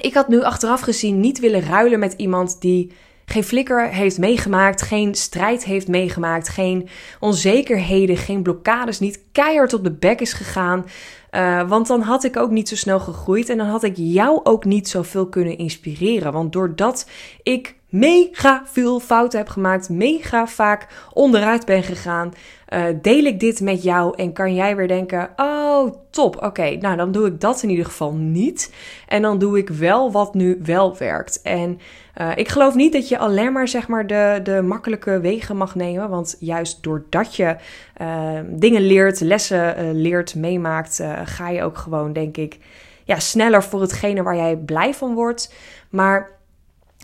ik 0.00 0.14
had 0.14 0.28
nu 0.28 0.42
achteraf 0.42 0.80
gezien 0.80 1.20
niet 1.20 1.40
willen 1.40 1.62
ruilen 1.62 1.98
met 1.98 2.12
iemand 2.12 2.60
die 2.60 2.92
geen 3.28 3.44
flikker 3.44 3.88
heeft 3.88 4.18
meegemaakt, 4.18 4.82
geen 4.82 5.14
strijd 5.14 5.64
heeft 5.64 5.88
meegemaakt, 5.88 6.48
geen 6.48 6.88
onzekerheden, 7.20 8.16
geen 8.16 8.42
blokkades, 8.42 8.98
niet 8.98 9.22
keihard 9.32 9.72
op 9.72 9.84
de 9.84 9.92
bek 9.92 10.20
is 10.20 10.32
gegaan. 10.32 10.86
Uh, 11.30 11.68
want 11.68 11.86
dan 11.86 12.00
had 12.00 12.24
ik 12.24 12.36
ook 12.36 12.50
niet 12.50 12.68
zo 12.68 12.76
snel 12.76 13.00
gegroeid 13.00 13.48
en 13.48 13.56
dan 13.56 13.66
had 13.66 13.82
ik 13.82 13.94
jou 13.96 14.40
ook 14.42 14.64
niet 14.64 14.88
zoveel 14.88 15.28
kunnen 15.28 15.58
inspireren. 15.58 16.32
Want 16.32 16.52
doordat 16.52 17.10
ik 17.42 17.77
mega 17.88 18.62
veel 18.64 19.00
fouten 19.00 19.38
heb 19.38 19.48
gemaakt, 19.48 19.88
mega 19.88 20.46
vaak 20.46 20.86
onderuit 21.12 21.64
ben 21.64 21.82
gegaan, 21.82 22.32
uh, 22.74 22.84
deel 23.02 23.24
ik 23.24 23.40
dit 23.40 23.60
met 23.60 23.82
jou 23.82 24.16
en 24.16 24.32
kan 24.32 24.54
jij 24.54 24.76
weer 24.76 24.88
denken: 24.88 25.30
oh, 25.36 25.94
top, 26.10 26.42
oké, 26.42 26.76
nou 26.76 26.96
dan 26.96 27.12
doe 27.12 27.26
ik 27.26 27.40
dat 27.40 27.62
in 27.62 27.70
ieder 27.70 27.84
geval 27.84 28.12
niet. 28.12 28.74
En 29.06 29.22
dan 29.22 29.38
doe 29.38 29.58
ik 29.58 29.68
wel 29.68 30.12
wat 30.12 30.34
nu 30.34 30.60
wel 30.62 30.96
werkt. 30.96 31.42
En 31.42 31.80
uh, 32.20 32.30
ik 32.34 32.48
geloof 32.48 32.74
niet 32.74 32.92
dat 32.92 33.08
je 33.08 33.18
alleen 33.18 33.52
maar 33.52 33.68
zeg 33.68 33.88
maar 33.88 34.06
de, 34.06 34.40
de 34.42 34.62
makkelijke 34.62 35.20
wegen 35.20 35.56
mag 35.56 35.74
nemen, 35.74 36.08
want 36.08 36.36
juist 36.40 36.82
doordat 36.82 37.36
je 37.36 37.56
uh, 38.00 38.40
dingen 38.46 38.82
leert, 38.82 39.20
lessen 39.20 39.92
leert, 39.92 40.34
meemaakt, 40.34 41.02
ga 41.24 41.48
je 41.48 41.62
ook 41.62 41.78
gewoon, 41.78 42.12
denk 42.12 42.36
ik, 42.36 42.58
ja, 43.04 43.18
sneller 43.18 43.62
voor 43.62 43.80
hetgene 43.80 44.22
waar 44.22 44.36
jij 44.36 44.56
blij 44.56 44.94
van 44.94 45.14
wordt. 45.14 45.54
Maar 45.90 46.37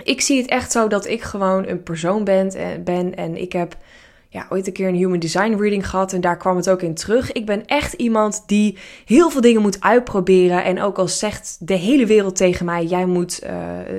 ik 0.02 0.20
zie 0.20 0.40
het 0.40 0.50
echt 0.50 0.72
zo 0.72 0.88
dat 0.88 1.06
ik 1.06 1.22
gewoon 1.22 1.66
een 1.66 1.82
persoon 1.82 2.24
ben, 2.24 2.52
ben 2.84 3.14
en 3.14 3.36
ik 3.36 3.52
heb 3.52 3.76
ja, 4.34 4.46
ooit 4.48 4.66
een 4.66 4.72
keer 4.72 4.88
een 4.88 4.94
human 4.94 5.18
design 5.18 5.56
reading 5.56 5.88
gehad 5.88 6.12
en 6.12 6.20
daar 6.20 6.36
kwam 6.36 6.56
het 6.56 6.70
ook 6.70 6.82
in 6.82 6.94
terug. 6.94 7.32
Ik 7.32 7.46
ben 7.46 7.66
echt 7.66 7.92
iemand 7.92 8.42
die 8.46 8.78
heel 9.04 9.30
veel 9.30 9.40
dingen 9.40 9.62
moet 9.62 9.80
uitproberen. 9.80 10.64
En 10.64 10.82
ook 10.82 10.98
al 10.98 11.08
zegt 11.08 11.56
de 11.60 11.74
hele 11.74 12.06
wereld 12.06 12.36
tegen 12.36 12.66
mij: 12.66 12.84
jij 12.84 13.06
moet 13.06 13.40
uh, 13.44 13.50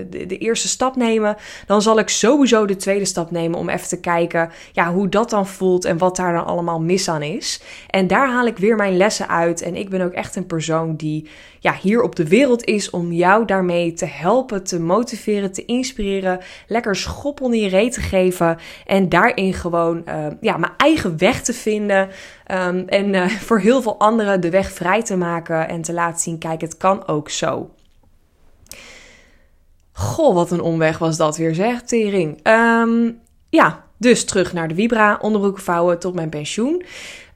de, 0.10 0.26
de, 0.26 0.38
eerste 0.38 0.68
stap 0.68 0.96
nemen, 0.96 1.36
dan 1.68 1.82
zal 1.82 2.00
ik 2.00 2.10
sowieso 2.10 2.66
de 2.66 2.76
tweede 2.76 3.06
stap 3.06 3.32
nemen 3.32 3.60
om 3.60 3.70
even 3.70 3.88
te 3.88 4.00
kijken 4.00 4.52
ja, 4.72 4.94
hoe 4.94 5.10
dat 5.10 5.30
dan 5.30 5.48
voelt 5.48 5.86
en 5.86 5.98
wat 5.98 6.16
daar 6.16 6.34
dan 6.34 6.46
allemaal 6.46 6.82
mis 6.82 7.10
aan 7.10 7.22
is. 7.22 7.62
En 7.90 8.08
daar 8.08 8.32
haal 8.32 8.46
ik 8.46 8.58
weer 8.58 8.76
mijn 8.76 8.98
lessen 8.98 9.30
uit. 9.30 9.62
En 9.62 9.76
ik 9.76 9.90
ben 9.90 10.02
ook 10.02 10.14
echt 10.14 10.36
een 10.36 10.48
persoon 10.48 10.96
die 10.96 11.30
ja, 11.66 11.78
hier 11.82 12.02
op 12.02 12.16
de 12.16 12.28
wereld 12.28 12.64
is 12.64 12.90
om 12.90 13.12
jou 13.12 13.46
daarmee 13.46 13.94
te 13.94 14.06
helpen, 14.06 14.64
te 14.64 14.80
motiveren, 14.80 15.52
te 15.52 15.66
inspireren, 15.66 16.40
lekker 16.68 16.96
schop 16.96 17.42
onder 17.42 17.60
je 17.60 17.68
reet 17.68 17.94
te 17.94 18.02
geven 18.02 18.58
en 18.86 19.10
daarin 19.10 19.54
gewoon 19.54 20.04
uh, 20.08 20.28
ja, 20.42 20.58
mijn 20.58 20.72
eigen 20.78 21.18
weg 21.18 21.42
te 21.42 21.54
vinden 21.54 22.10
um, 22.52 22.88
en 22.88 23.14
uh, 23.14 23.28
voor 23.48 23.60
heel 23.60 23.82
veel 23.82 24.00
anderen 24.00 24.42
de 24.42 24.50
weg 24.50 24.72
vrij 24.72 25.04
te 25.04 25.18
maken 25.18 25.68
en 25.68 25.82
te 25.82 25.94
laten 25.94 26.20
zien, 26.20 26.38
kijk, 26.38 26.62
het 26.62 26.78
kan 26.78 27.08
ook 27.08 27.30
zo. 27.30 27.70
Goh, 29.92 30.34
wat 30.34 30.52
een 30.52 30.62
omweg 30.62 30.98
was 30.98 31.18
dat 31.18 31.38
weer, 31.38 31.56
zeg, 31.56 31.82
Tering. 31.82 32.48
Um, 32.48 33.20
ja, 33.50 33.84
dus 33.98 34.26
terug 34.26 34.54
naar 34.54 34.68
de 34.68 34.76
Vibra, 34.76 35.18
onderbroeken 35.22 35.64
vouwen 35.64 36.00
tot 36.00 36.14
mijn 36.14 36.30
pensioen. 36.30 36.86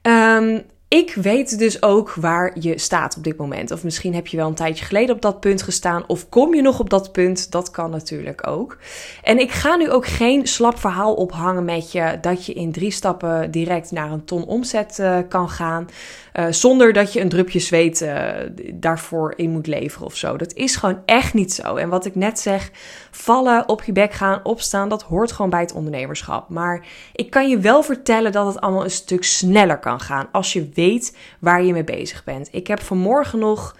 Um, 0.02 0.62
ik 0.90 1.14
weet 1.14 1.58
dus 1.58 1.82
ook 1.82 2.14
waar 2.14 2.56
je 2.60 2.78
staat 2.78 3.16
op 3.16 3.24
dit 3.24 3.36
moment. 3.36 3.70
Of 3.70 3.84
misschien 3.84 4.14
heb 4.14 4.26
je 4.26 4.36
wel 4.36 4.48
een 4.48 4.54
tijdje 4.54 4.84
geleden 4.84 5.14
op 5.14 5.22
dat 5.22 5.40
punt 5.40 5.62
gestaan. 5.62 6.04
Of 6.06 6.28
kom 6.28 6.54
je 6.54 6.62
nog 6.62 6.80
op 6.80 6.90
dat 6.90 7.12
punt? 7.12 7.50
Dat 7.50 7.70
kan 7.70 7.90
natuurlijk 7.90 8.46
ook. 8.46 8.78
En 9.22 9.38
ik 9.38 9.50
ga 9.50 9.76
nu 9.76 9.90
ook 9.90 10.06
geen 10.06 10.46
slap 10.46 10.78
verhaal 10.78 11.14
ophangen 11.14 11.64
met 11.64 11.92
je 11.92 12.18
dat 12.20 12.46
je 12.46 12.52
in 12.52 12.72
drie 12.72 12.90
stappen 12.90 13.50
direct 13.50 13.90
naar 13.90 14.10
een 14.12 14.24
ton 14.24 14.44
omzet 14.44 14.98
uh, 14.98 15.18
kan 15.28 15.48
gaan. 15.48 15.88
Uh, 16.34 16.46
zonder 16.50 16.92
dat 16.92 17.12
je 17.12 17.20
een 17.20 17.28
drupje 17.28 17.58
zweet 17.58 18.00
uh, 18.00 18.28
daarvoor 18.74 19.32
in 19.36 19.50
moet 19.50 19.66
leveren 19.66 20.06
of 20.06 20.16
zo. 20.16 20.36
Dat 20.36 20.54
is 20.54 20.76
gewoon 20.76 21.02
echt 21.04 21.34
niet 21.34 21.52
zo. 21.52 21.76
En 21.76 21.88
wat 21.88 22.04
ik 22.04 22.14
net 22.14 22.38
zeg, 22.38 22.70
vallen, 23.10 23.68
op 23.68 23.82
je 23.82 23.92
bek 23.92 24.12
gaan, 24.12 24.40
opstaan, 24.42 24.88
dat 24.88 25.02
hoort 25.02 25.32
gewoon 25.32 25.50
bij 25.50 25.60
het 25.60 25.72
ondernemerschap. 25.72 26.48
Maar 26.48 26.86
ik 27.12 27.30
kan 27.30 27.48
je 27.48 27.58
wel 27.58 27.82
vertellen 27.82 28.32
dat 28.32 28.46
het 28.46 28.60
allemaal 28.60 28.84
een 28.84 28.90
stuk 28.90 29.24
sneller 29.24 29.78
kan 29.78 30.00
gaan 30.00 30.28
als 30.32 30.52
je 30.52 30.68
weet 30.74 31.16
waar 31.38 31.62
je 31.62 31.72
mee 31.72 31.84
bezig 31.84 32.24
bent. 32.24 32.48
Ik 32.52 32.66
heb 32.66 32.82
vanmorgen 32.82 33.38
nog 33.38 33.76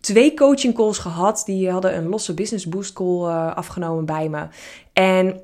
twee 0.00 0.34
coaching 0.34 0.74
calls 0.74 0.98
gehad. 0.98 1.42
Die 1.46 1.70
hadden 1.70 1.96
een 1.96 2.08
losse 2.08 2.34
business 2.34 2.68
boost 2.68 2.92
call 2.92 3.28
uh, 3.28 3.54
afgenomen 3.54 4.04
bij 4.04 4.28
me. 4.28 4.46
En 4.92 5.40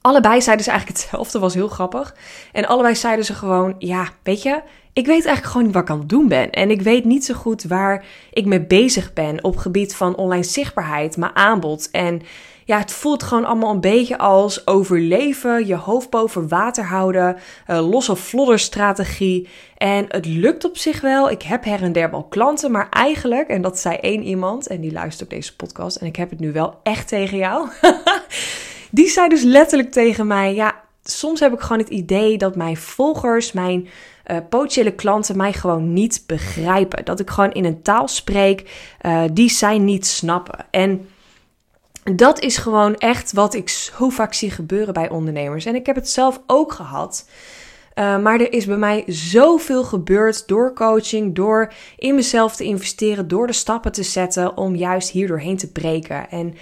allebei 0.00 0.42
zeiden 0.42 0.64
ze 0.64 0.70
eigenlijk 0.70 1.00
hetzelfde, 1.00 1.38
was 1.38 1.54
heel 1.54 1.68
grappig. 1.68 2.14
En 2.52 2.66
allebei 2.66 2.94
zeiden 2.96 3.24
ze 3.24 3.34
gewoon, 3.34 3.74
ja, 3.78 4.08
weet 4.22 4.42
je, 4.42 4.62
ik 4.92 5.06
weet 5.06 5.24
eigenlijk 5.24 5.46
gewoon 5.46 5.62
niet 5.62 5.74
wat 5.74 5.82
ik 5.82 5.90
aan 5.90 5.98
het 5.98 6.08
doen 6.08 6.28
ben. 6.28 6.50
En 6.50 6.70
ik 6.70 6.82
weet 6.82 7.04
niet 7.04 7.24
zo 7.24 7.34
goed 7.34 7.62
waar 7.62 8.04
ik 8.32 8.46
mee 8.46 8.66
bezig 8.66 9.12
ben 9.12 9.44
op 9.44 9.56
gebied 9.56 9.94
van 9.94 10.16
online 10.16 10.42
zichtbaarheid, 10.42 11.16
mijn 11.16 11.36
aanbod. 11.36 11.88
En 11.90 12.22
ja, 12.64 12.78
het 12.78 12.92
voelt 12.92 13.22
gewoon 13.22 13.44
allemaal 13.44 13.70
een 13.70 13.80
beetje 13.80 14.18
als 14.18 14.66
overleven, 14.66 15.66
je 15.66 15.74
hoofd 15.74 16.10
boven 16.10 16.48
water 16.48 16.84
houden, 16.84 17.36
uh, 17.70 17.90
losse 17.90 18.16
flodderstrategie. 18.16 19.48
En 19.76 20.04
het 20.08 20.26
lukt 20.26 20.64
op 20.64 20.76
zich 20.76 21.00
wel. 21.00 21.30
Ik 21.30 21.42
heb 21.42 21.64
her 21.64 21.82
en 21.82 21.92
der 21.92 22.10
wel 22.10 22.24
klanten, 22.24 22.70
maar 22.70 22.88
eigenlijk, 22.90 23.48
en 23.48 23.62
dat 23.62 23.78
zei 23.78 23.96
één 23.96 24.22
iemand, 24.22 24.66
en 24.66 24.80
die 24.80 24.92
luistert 24.92 25.22
op 25.22 25.36
deze 25.36 25.56
podcast, 25.56 25.96
en 25.96 26.06
ik 26.06 26.16
heb 26.16 26.30
het 26.30 26.40
nu 26.40 26.52
wel 26.52 26.80
echt 26.82 27.08
tegen 27.08 27.38
jou. 27.38 27.68
die 28.90 29.08
zei 29.08 29.28
dus 29.28 29.42
letterlijk 29.42 29.92
tegen 29.92 30.26
mij: 30.26 30.54
Ja, 30.54 30.74
soms 31.10 31.40
heb 31.40 31.52
ik 31.52 31.60
gewoon 31.60 31.78
het 31.78 31.88
idee 31.88 32.38
dat 32.38 32.56
mijn 32.56 32.76
volgers, 32.76 33.52
mijn 33.52 33.88
uh, 34.30 34.36
potentiële 34.48 34.92
klanten 34.94 35.36
mij 35.36 35.52
gewoon 35.52 35.92
niet 35.92 36.22
begrijpen. 36.26 37.04
Dat 37.04 37.20
ik 37.20 37.30
gewoon 37.30 37.52
in 37.52 37.64
een 37.64 37.82
taal 37.82 38.08
spreek 38.08 38.70
uh, 39.02 39.22
die 39.32 39.50
zij 39.50 39.78
niet 39.78 40.06
snappen. 40.06 40.66
En 40.70 41.08
dat 42.16 42.40
is 42.40 42.56
gewoon 42.56 42.96
echt 42.96 43.32
wat 43.32 43.54
ik 43.54 43.68
zo 43.68 44.08
vaak 44.08 44.34
zie 44.34 44.50
gebeuren 44.50 44.94
bij 44.94 45.08
ondernemers. 45.08 45.64
En 45.64 45.74
ik 45.74 45.86
heb 45.86 45.96
het 45.96 46.08
zelf 46.08 46.40
ook 46.46 46.72
gehad. 46.72 47.28
Uh, 47.94 48.18
maar 48.18 48.40
er 48.40 48.52
is 48.52 48.66
bij 48.66 48.76
mij 48.76 49.04
zoveel 49.06 49.84
gebeurd 49.84 50.48
door 50.48 50.74
coaching, 50.74 51.34
door 51.34 51.72
in 51.96 52.14
mezelf 52.14 52.56
te 52.56 52.64
investeren, 52.64 53.28
door 53.28 53.46
de 53.46 53.52
stappen 53.52 53.92
te 53.92 54.02
zetten 54.02 54.56
om 54.56 54.76
juist 54.76 55.10
hier 55.10 55.28
doorheen 55.28 55.56
te 55.56 55.72
breken. 55.72 56.30
En 56.30 56.54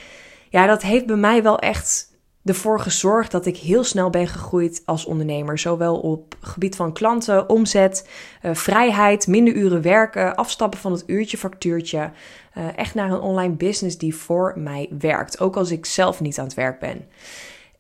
ja, 0.48 0.66
dat 0.66 0.82
heeft 0.82 1.06
bij 1.06 1.16
mij 1.16 1.42
wel 1.42 1.58
echt 1.58 2.07
ervoor 2.48 2.80
gezorgd 2.80 3.30
dat 3.30 3.46
ik 3.46 3.56
heel 3.56 3.84
snel 3.84 4.10
ben 4.10 4.26
gegroeid 4.26 4.82
als 4.84 5.04
ondernemer. 5.04 5.58
Zowel 5.58 5.96
op 5.96 6.34
gebied 6.40 6.76
van 6.76 6.92
klanten, 6.92 7.48
omzet, 7.48 8.08
uh, 8.42 8.54
vrijheid, 8.54 9.26
minder 9.26 9.54
uren 9.54 9.82
werken, 9.82 10.34
afstappen 10.34 10.78
van 10.78 10.92
het 10.92 11.04
uurtje 11.06 11.38
factuurtje. 11.38 12.10
Uh, 12.58 12.78
echt 12.78 12.94
naar 12.94 13.10
een 13.10 13.20
online 13.20 13.54
business 13.54 13.98
die 13.98 14.14
voor 14.14 14.52
mij 14.56 14.88
werkt. 14.98 15.40
Ook 15.40 15.56
als 15.56 15.70
ik 15.70 15.86
zelf 15.86 16.20
niet 16.20 16.38
aan 16.38 16.44
het 16.44 16.54
werk 16.54 16.80
ben. 16.80 17.06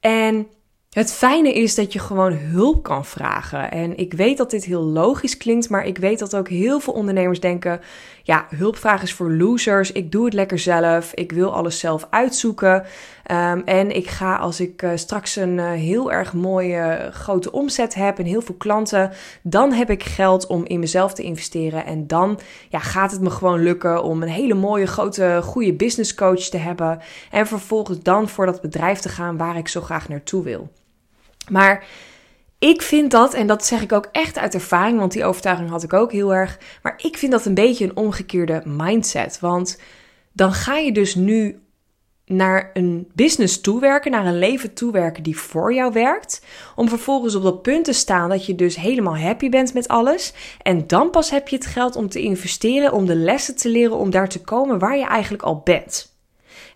En 0.00 0.46
het 0.98 1.12
fijne 1.12 1.52
is 1.52 1.74
dat 1.74 1.92
je 1.92 1.98
gewoon 1.98 2.32
hulp 2.32 2.82
kan 2.82 3.04
vragen. 3.04 3.70
En 3.70 3.96
ik 3.96 4.12
weet 4.12 4.36
dat 4.36 4.50
dit 4.50 4.64
heel 4.64 4.82
logisch 4.82 5.36
klinkt, 5.36 5.68
maar 5.68 5.86
ik 5.86 5.98
weet 5.98 6.18
dat 6.18 6.36
ook 6.36 6.48
heel 6.48 6.80
veel 6.80 6.92
ondernemers 6.92 7.40
denken: 7.40 7.80
ja, 8.22 8.46
hulpvraag 8.56 9.02
is 9.02 9.12
voor 9.12 9.32
losers. 9.32 9.92
Ik 9.92 10.12
doe 10.12 10.24
het 10.24 10.34
lekker 10.34 10.58
zelf. 10.58 11.12
Ik 11.14 11.32
wil 11.32 11.54
alles 11.54 11.78
zelf 11.78 12.06
uitzoeken. 12.10 12.74
Um, 13.30 13.62
en 13.64 13.96
ik 13.96 14.08
ga 14.08 14.36
als 14.36 14.60
ik 14.60 14.82
uh, 14.82 14.90
straks 14.94 15.36
een 15.36 15.58
uh, 15.58 15.70
heel 15.70 16.12
erg 16.12 16.32
mooie 16.32 17.10
grote 17.12 17.52
omzet 17.52 17.94
heb 17.94 18.18
en 18.18 18.24
heel 18.24 18.42
veel 18.42 18.54
klanten, 18.54 19.12
dan 19.42 19.72
heb 19.72 19.90
ik 19.90 20.02
geld 20.02 20.46
om 20.46 20.64
in 20.64 20.80
mezelf 20.80 21.14
te 21.14 21.22
investeren. 21.22 21.86
En 21.86 22.06
dan 22.06 22.38
ja, 22.68 22.78
gaat 22.78 23.10
het 23.10 23.20
me 23.20 23.30
gewoon 23.30 23.62
lukken 23.62 24.02
om 24.02 24.22
een 24.22 24.28
hele 24.28 24.54
mooie, 24.54 24.86
grote, 24.86 25.40
goede 25.42 25.72
business 25.72 26.14
coach 26.14 26.40
te 26.42 26.58
hebben. 26.58 27.00
En 27.30 27.46
vervolgens 27.46 28.02
dan 28.02 28.28
voor 28.28 28.46
dat 28.46 28.60
bedrijf 28.60 28.98
te 28.98 29.08
gaan 29.08 29.36
waar 29.36 29.56
ik 29.56 29.68
zo 29.68 29.80
graag 29.80 30.08
naartoe 30.08 30.42
wil. 30.42 30.68
Maar 31.50 31.84
ik 32.58 32.82
vind 32.82 33.10
dat, 33.10 33.34
en 33.34 33.46
dat 33.46 33.64
zeg 33.64 33.82
ik 33.82 33.92
ook 33.92 34.08
echt 34.12 34.38
uit 34.38 34.54
ervaring, 34.54 34.98
want 34.98 35.12
die 35.12 35.24
overtuiging 35.24 35.70
had 35.70 35.82
ik 35.82 35.92
ook 35.92 36.12
heel 36.12 36.34
erg. 36.34 36.58
Maar 36.82 36.94
ik 37.02 37.16
vind 37.16 37.32
dat 37.32 37.44
een 37.44 37.54
beetje 37.54 37.84
een 37.84 37.96
omgekeerde 37.96 38.62
mindset. 38.64 39.40
Want 39.40 39.80
dan 40.32 40.52
ga 40.52 40.76
je 40.76 40.92
dus 40.92 41.14
nu 41.14 41.60
naar 42.28 42.70
een 42.72 43.08
business 43.14 43.60
toewerken, 43.60 44.10
naar 44.10 44.26
een 44.26 44.38
leven 44.38 44.74
toewerken 44.74 45.22
die 45.22 45.38
voor 45.38 45.74
jou 45.74 45.92
werkt. 45.92 46.44
Om 46.76 46.88
vervolgens 46.88 47.34
op 47.34 47.42
dat 47.42 47.62
punt 47.62 47.84
te 47.84 47.92
staan 47.92 48.28
dat 48.28 48.46
je 48.46 48.54
dus 48.54 48.76
helemaal 48.76 49.18
happy 49.18 49.48
bent 49.48 49.74
met 49.74 49.88
alles. 49.88 50.32
En 50.62 50.86
dan 50.86 51.10
pas 51.10 51.30
heb 51.30 51.48
je 51.48 51.56
het 51.56 51.66
geld 51.66 51.96
om 51.96 52.08
te 52.08 52.20
investeren, 52.20 52.92
om 52.92 53.06
de 53.06 53.16
lessen 53.16 53.56
te 53.56 53.68
leren, 53.68 53.96
om 53.96 54.10
daar 54.10 54.28
te 54.28 54.40
komen 54.40 54.78
waar 54.78 54.96
je 54.96 55.06
eigenlijk 55.06 55.42
al 55.42 55.60
bent. 55.64 56.17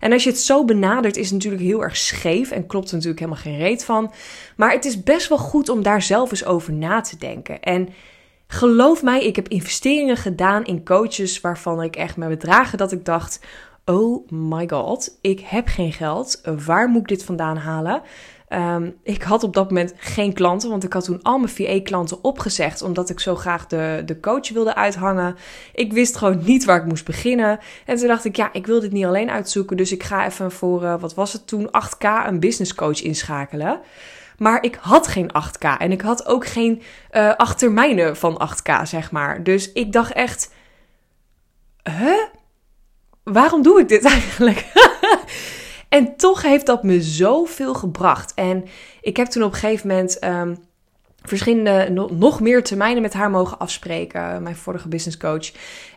En 0.03 0.11
als 0.11 0.23
je 0.23 0.29
het 0.29 0.39
zo 0.39 0.65
benadert, 0.65 1.17
is 1.17 1.25
het 1.25 1.33
natuurlijk 1.33 1.63
heel 1.63 1.83
erg 1.83 1.97
scheef 1.97 2.51
en 2.51 2.67
klopt 2.67 2.87
er 2.87 2.93
natuurlijk 2.93 3.19
helemaal 3.19 3.43
geen 3.43 3.57
reet 3.57 3.85
van. 3.85 4.11
Maar 4.55 4.71
het 4.71 4.85
is 4.85 5.03
best 5.03 5.27
wel 5.27 5.37
goed 5.37 5.69
om 5.69 5.83
daar 5.83 6.01
zelf 6.01 6.31
eens 6.31 6.45
over 6.45 6.73
na 6.73 7.01
te 7.01 7.17
denken. 7.17 7.59
En 7.59 7.89
geloof 8.47 9.03
mij, 9.03 9.25
ik 9.25 9.35
heb 9.35 9.47
investeringen 9.47 10.17
gedaan 10.17 10.65
in 10.65 10.85
coaches 10.85 11.41
waarvan 11.41 11.81
ik 11.81 11.95
echt 11.95 12.17
met 12.17 12.29
bedragen 12.29 12.77
dat 12.77 12.91
ik 12.91 13.05
dacht: 13.05 13.39
oh 13.85 14.29
my 14.31 14.69
god, 14.69 15.17
ik 15.21 15.39
heb 15.39 15.67
geen 15.67 15.93
geld. 15.93 16.41
Waar 16.65 16.87
moet 16.89 17.01
ik 17.01 17.07
dit 17.07 17.23
vandaan 17.23 17.57
halen? 17.57 18.01
Um, 18.53 18.95
ik 19.03 19.23
had 19.23 19.43
op 19.43 19.53
dat 19.53 19.69
moment 19.69 19.93
geen 19.97 20.33
klanten, 20.33 20.69
want 20.69 20.83
ik 20.83 20.93
had 20.93 21.03
toen 21.03 21.21
al 21.21 21.37
mijn 21.37 21.53
VA-klanten 21.53 22.23
opgezegd, 22.23 22.81
omdat 22.81 23.09
ik 23.09 23.19
zo 23.19 23.35
graag 23.35 23.67
de, 23.67 24.01
de 24.05 24.19
coach 24.19 24.49
wilde 24.49 24.75
uithangen. 24.75 25.35
Ik 25.73 25.93
wist 25.93 26.15
gewoon 26.15 26.41
niet 26.43 26.65
waar 26.65 26.77
ik 26.77 26.85
moest 26.85 27.05
beginnen. 27.05 27.59
En 27.85 27.97
toen 27.97 28.07
dacht 28.07 28.25
ik, 28.25 28.35
ja, 28.35 28.49
ik 28.53 28.65
wil 28.65 28.79
dit 28.79 28.91
niet 28.91 29.05
alleen 29.05 29.29
uitzoeken, 29.29 29.77
dus 29.77 29.91
ik 29.91 30.03
ga 30.03 30.25
even 30.25 30.51
voor, 30.51 30.83
uh, 30.83 30.99
wat 30.99 31.13
was 31.13 31.33
het 31.33 31.47
toen, 31.47 31.67
8k 31.67 32.27
een 32.27 32.39
business 32.39 32.75
coach 32.75 33.01
inschakelen. 33.01 33.79
Maar 34.37 34.63
ik 34.63 34.77
had 34.81 35.07
geen 35.07 35.31
8k 35.47 35.77
en 35.77 35.91
ik 35.91 36.01
had 36.01 36.25
ook 36.25 36.45
geen 36.45 36.81
uh, 37.11 37.35
acht 37.35 37.57
termijnen 37.59 38.17
van 38.17 38.49
8k, 38.49 38.81
zeg 38.83 39.11
maar. 39.11 39.43
Dus 39.43 39.71
ik 39.71 39.91
dacht 39.91 40.13
echt, 40.13 40.53
huh? 41.83 42.23
Waarom 43.23 43.61
doe 43.61 43.79
ik 43.79 43.87
dit 43.87 44.05
eigenlijk? 44.15 44.65
En 45.93 46.15
toch 46.15 46.41
heeft 46.41 46.65
dat 46.65 46.83
me 46.83 47.01
zoveel 47.01 47.73
gebracht. 47.73 48.33
En 48.33 48.65
ik 49.01 49.17
heb 49.17 49.27
toen 49.27 49.43
op 49.43 49.53
een 49.53 49.59
gegeven 49.59 49.87
moment 49.87 50.23
um, 50.23 50.57
verschillende, 51.21 52.07
nog 52.11 52.39
meer 52.39 52.63
termijnen 52.63 53.01
met 53.01 53.13
haar 53.13 53.29
mogen 53.29 53.59
afspreken. 53.59 54.43
Mijn 54.43 54.55
vorige 54.55 54.87
business 54.87 55.17
coach. 55.17 55.51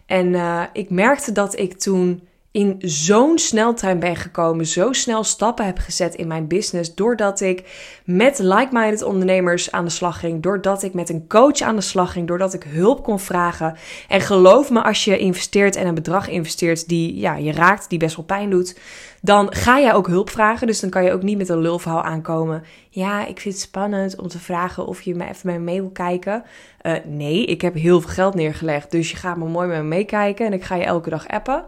En 0.06 0.26
uh, 0.26 0.62
ik 0.72 0.90
merkte 0.90 1.32
dat 1.32 1.58
ik 1.58 1.78
toen 1.78 2.28
in 2.56 2.76
zo'n 2.78 3.38
sneltuin 3.38 3.98
ben 3.98 4.16
gekomen, 4.16 4.66
zo 4.66 4.92
snel 4.92 5.24
stappen 5.24 5.64
heb 5.66 5.78
gezet 5.78 6.14
in 6.14 6.26
mijn 6.26 6.46
business, 6.46 6.94
doordat 6.94 7.40
ik 7.40 7.62
met 8.04 8.38
like-minded 8.38 9.02
ondernemers 9.02 9.72
aan 9.72 9.84
de 9.84 9.90
slag 9.90 10.20
ging, 10.20 10.42
doordat 10.42 10.82
ik 10.82 10.94
met 10.94 11.08
een 11.08 11.26
coach 11.28 11.60
aan 11.60 11.76
de 11.76 11.82
slag 11.82 12.12
ging, 12.12 12.26
doordat 12.26 12.54
ik 12.54 12.62
hulp 12.62 13.02
kon 13.02 13.20
vragen. 13.20 13.76
En 14.08 14.20
geloof 14.20 14.70
me, 14.70 14.82
als 14.82 15.04
je 15.04 15.18
investeert 15.18 15.76
en 15.76 15.86
een 15.86 15.94
bedrag 15.94 16.28
investeert 16.28 16.88
die 16.88 17.18
ja, 17.18 17.36
je 17.36 17.52
raakt, 17.52 17.90
die 17.90 17.98
best 17.98 18.16
wel 18.16 18.24
pijn 18.24 18.50
doet, 18.50 18.78
dan 19.20 19.54
ga 19.54 19.80
jij 19.80 19.94
ook 19.94 20.06
hulp 20.06 20.30
vragen. 20.30 20.66
Dus 20.66 20.80
dan 20.80 20.90
kan 20.90 21.04
je 21.04 21.12
ook 21.12 21.22
niet 21.22 21.38
met 21.38 21.48
een 21.48 21.60
lulverhaal 21.60 22.02
aankomen. 22.02 22.64
Ja, 22.88 23.26
ik 23.26 23.40
vind 23.40 23.54
het 23.54 23.62
spannend 23.62 24.20
om 24.20 24.28
te 24.28 24.38
vragen 24.38 24.86
of 24.86 25.02
je 25.02 25.14
me 25.14 25.28
even 25.28 25.42
bij 25.42 25.58
me 25.58 25.64
mee 25.64 25.80
wil 25.80 25.90
kijken. 25.90 26.44
Uh, 26.82 26.92
nee, 27.04 27.44
ik 27.44 27.60
heb 27.60 27.74
heel 27.74 28.00
veel 28.00 28.10
geld 28.10 28.34
neergelegd, 28.34 28.90
dus 28.90 29.10
je 29.10 29.16
gaat 29.16 29.36
me 29.36 29.44
mooi 29.44 29.68
met 29.68 29.76
me 29.78 29.84
meekijken 29.84 30.46
en 30.46 30.52
ik 30.52 30.64
ga 30.64 30.74
je 30.74 30.84
elke 30.84 31.10
dag 31.10 31.28
appen. 31.28 31.64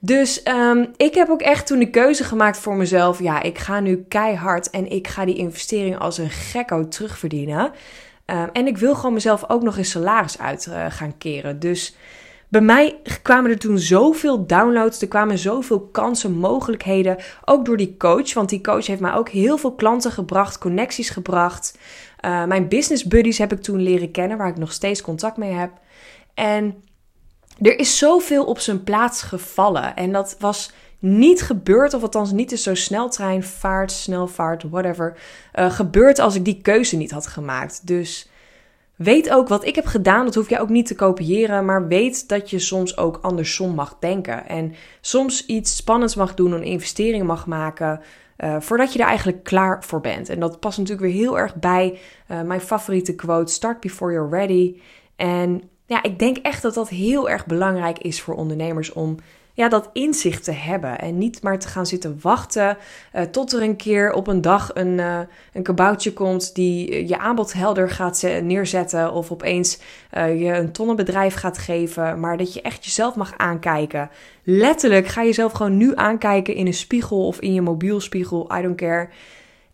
Dus 0.00 0.42
um, 0.48 0.90
ik 0.96 1.14
heb 1.14 1.28
ook 1.28 1.40
echt 1.40 1.66
toen 1.66 1.78
de 1.78 1.90
keuze 1.90 2.24
gemaakt 2.24 2.58
voor 2.58 2.76
mezelf. 2.76 3.18
Ja, 3.18 3.42
ik 3.42 3.58
ga 3.58 3.80
nu 3.80 4.04
keihard 4.08 4.70
en 4.70 4.90
ik 4.90 5.08
ga 5.08 5.24
die 5.24 5.36
investering 5.36 5.98
als 5.98 6.18
een 6.18 6.30
gekko 6.30 6.88
terugverdienen. 6.88 7.64
Um, 8.26 8.48
en 8.52 8.66
ik 8.66 8.78
wil 8.78 8.94
gewoon 8.94 9.12
mezelf 9.12 9.50
ook 9.50 9.62
nog 9.62 9.78
eens 9.78 9.90
salaris 9.90 10.38
uit 10.38 10.66
uh, 10.70 10.86
gaan 10.88 11.18
keren. 11.18 11.58
Dus 11.58 11.96
bij 12.48 12.60
mij 12.60 12.98
kwamen 13.22 13.50
er 13.50 13.58
toen 13.58 13.78
zoveel 13.78 14.46
downloads, 14.46 15.00
er 15.00 15.08
kwamen 15.08 15.38
zoveel 15.38 15.80
kansen, 15.80 16.32
mogelijkheden. 16.32 17.16
Ook 17.44 17.64
door 17.64 17.76
die 17.76 17.96
coach, 17.96 18.34
want 18.34 18.48
die 18.48 18.60
coach 18.60 18.86
heeft 18.86 19.00
mij 19.00 19.14
ook 19.14 19.28
heel 19.28 19.58
veel 19.58 19.74
klanten 19.74 20.10
gebracht, 20.10 20.58
connecties 20.58 21.10
gebracht. 21.10 21.78
Uh, 22.24 22.44
mijn 22.44 22.68
business 22.68 23.04
buddies 23.04 23.38
heb 23.38 23.52
ik 23.52 23.62
toen 23.62 23.82
leren 23.82 24.10
kennen, 24.10 24.38
waar 24.38 24.48
ik 24.48 24.56
nog 24.56 24.72
steeds 24.72 25.02
contact 25.02 25.36
mee 25.36 25.52
heb. 25.52 25.70
En 26.34 26.82
er 27.60 27.78
is 27.78 27.98
zoveel 27.98 28.44
op 28.44 28.58
zijn 28.58 28.84
plaats 28.84 29.22
gevallen. 29.22 29.96
En 29.96 30.12
dat 30.12 30.36
was 30.38 30.72
niet 30.98 31.42
gebeurd, 31.42 31.94
of 31.94 32.02
althans 32.02 32.32
niet 32.32 32.60
zo 32.60 32.74
sneltrein, 32.74 33.42
vaart, 33.42 33.92
snelvaart, 33.92 34.62
whatever, 34.62 35.18
uh, 35.54 35.70
gebeurd 35.70 36.18
als 36.18 36.34
ik 36.34 36.44
die 36.44 36.60
keuze 36.62 36.96
niet 36.96 37.10
had 37.10 37.26
gemaakt. 37.26 37.86
Dus 37.86 38.28
weet 38.96 39.30
ook 39.30 39.48
wat 39.48 39.64
ik 39.64 39.74
heb 39.74 39.86
gedaan, 39.86 40.24
dat 40.24 40.34
hoef 40.34 40.48
je 40.48 40.60
ook 40.60 40.68
niet 40.68 40.86
te 40.86 40.94
kopiëren, 40.94 41.64
maar 41.64 41.88
weet 41.88 42.28
dat 42.28 42.50
je 42.50 42.58
soms 42.58 42.96
ook 42.96 43.18
andersom 43.22 43.74
mag 43.74 43.96
denken. 44.00 44.48
En 44.48 44.74
soms 45.00 45.46
iets 45.46 45.76
spannends 45.76 46.14
mag 46.14 46.34
doen, 46.34 46.52
een 46.52 46.62
investering 46.62 47.26
mag 47.26 47.46
maken. 47.46 48.00
Uh, 48.38 48.56
voordat 48.60 48.92
je 48.92 48.98
er 48.98 49.06
eigenlijk 49.06 49.42
klaar 49.42 49.84
voor 49.84 50.00
bent. 50.00 50.28
En 50.28 50.40
dat 50.40 50.60
past 50.60 50.78
natuurlijk 50.78 51.06
weer 51.06 51.16
heel 51.22 51.38
erg 51.38 51.54
bij 51.54 51.98
uh, 52.30 52.42
mijn 52.42 52.60
favoriete 52.60 53.14
quote: 53.14 53.52
Start 53.52 53.80
before 53.80 54.12
you're 54.12 54.36
ready. 54.36 54.80
En 55.16 55.62
ja, 55.86 56.02
ik 56.02 56.18
denk 56.18 56.36
echt 56.36 56.62
dat 56.62 56.74
dat 56.74 56.88
heel 56.88 57.28
erg 57.28 57.46
belangrijk 57.46 57.98
is 57.98 58.22
voor 58.22 58.34
ondernemers 58.34 58.92
om 58.92 59.16
ja, 59.52 59.68
dat 59.68 59.90
inzicht 59.92 60.44
te 60.44 60.52
hebben. 60.52 60.98
En 60.98 61.18
niet 61.18 61.42
maar 61.42 61.58
te 61.58 61.68
gaan 61.68 61.86
zitten 61.86 62.18
wachten 62.20 62.76
uh, 63.14 63.22
tot 63.22 63.52
er 63.52 63.62
een 63.62 63.76
keer 63.76 64.12
op 64.12 64.26
een 64.26 64.40
dag 64.40 64.70
een, 64.74 64.98
uh, 64.98 65.18
een 65.52 65.62
kaboutje 65.62 66.12
komt 66.12 66.54
die 66.54 67.06
je 67.08 67.18
aanbod 67.18 67.52
helder 67.52 67.90
gaat 67.90 68.26
neerzetten. 68.42 69.12
Of 69.12 69.32
opeens 69.32 69.78
je 70.10 70.52
een 70.54 70.72
tonnenbedrijf 70.72 71.34
gaat 71.34 71.58
geven. 71.58 72.20
Maar 72.20 72.36
dat 72.36 72.54
je 72.54 72.62
echt 72.62 72.84
jezelf 72.84 73.14
mag 73.14 73.34
aankijken. 73.36 74.10
Letterlijk 74.42 75.06
ga 75.06 75.24
jezelf 75.24 75.52
gewoon 75.52 75.76
nu 75.76 75.92
aankijken 75.94 76.54
in 76.54 76.66
een 76.66 76.74
spiegel 76.74 77.26
of 77.26 77.40
in 77.40 77.54
je 77.54 77.62
mobielspiegel. 77.62 78.50
I 78.58 78.62
don't 78.62 78.76
care. 78.76 79.08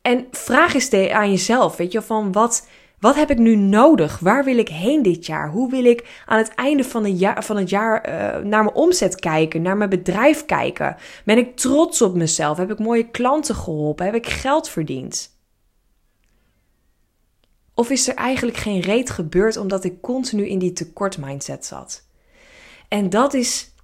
En 0.03 0.27
vraag 0.31 0.75
eens 0.75 1.11
aan 1.11 1.31
jezelf, 1.31 1.77
weet 1.77 1.93
je, 1.93 2.03
van 2.03 2.33
wat 2.33 2.67
wat 3.03 3.15
heb 3.15 3.31
ik 3.31 3.39
nu 3.39 3.57
nodig? 3.57 4.19
Waar 4.19 4.45
wil 4.45 4.59
ik 4.59 4.69
heen 4.69 5.03
dit 5.03 5.27
jaar? 5.27 5.51
Hoe 5.51 5.71
wil 5.71 5.85
ik 5.85 6.23
aan 6.27 6.39
het 6.39 6.55
einde 6.55 6.85
van, 6.85 7.05
het 7.05 7.19
jaar, 7.19 7.45
van 7.45 7.57
het 7.57 7.71
jaar 7.71 8.09
uh, 8.09 8.13
naar 8.45 8.65
mijn 8.65 8.75
omzet 8.75 9.15
kijken, 9.15 9.63
naar 9.63 9.77
mijn 9.77 9.91
bedrijf 9.91 10.45
kijken? 10.45 10.97
Ben 11.25 11.39
ik 11.39 11.57
trots 11.57 12.03
op 12.03 12.15
mezelf? 12.15 12.57
Heb 12.57 12.71
ik 12.71 12.79
mooie 12.79 13.11
klanten 13.11 13.55
geholpen? 13.55 14.05
Heb 14.05 14.15
ik 14.15 14.27
geld 14.27 14.69
verdiend? 14.69 15.37
Of 17.75 17.91
is 17.91 18.09
er 18.09 18.15
eigenlijk 18.15 18.57
geen 18.57 18.81
reet 18.81 19.11
gebeurd 19.11 19.57
omdat 19.57 19.85
ik 19.85 20.01
continu 20.01 20.49
in 20.49 20.59
die 20.59 20.73
tekort 20.73 21.19
mindset 21.19 21.65
zat? 21.65 22.07
En 22.89 23.11
dat 23.11 23.35
is, 23.35 23.75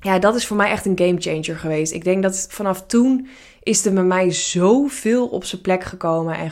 ja, 0.00 0.18
dat 0.18 0.34
is 0.34 0.46
voor 0.46 0.56
mij 0.56 0.70
echt 0.70 0.86
een 0.86 0.98
game 0.98 1.20
changer 1.20 1.58
geweest. 1.58 1.92
Ik 1.92 2.04
denk 2.04 2.22
dat 2.22 2.46
vanaf 2.50 2.86
toen 2.86 3.28
is 3.62 3.86
er 3.86 3.92
bij 3.92 4.02
mij 4.02 4.30
zoveel 4.30 5.26
op 5.26 5.44
zijn 5.44 5.60
plek 5.60 5.84
gekomen 5.84 6.34
en 6.34 6.50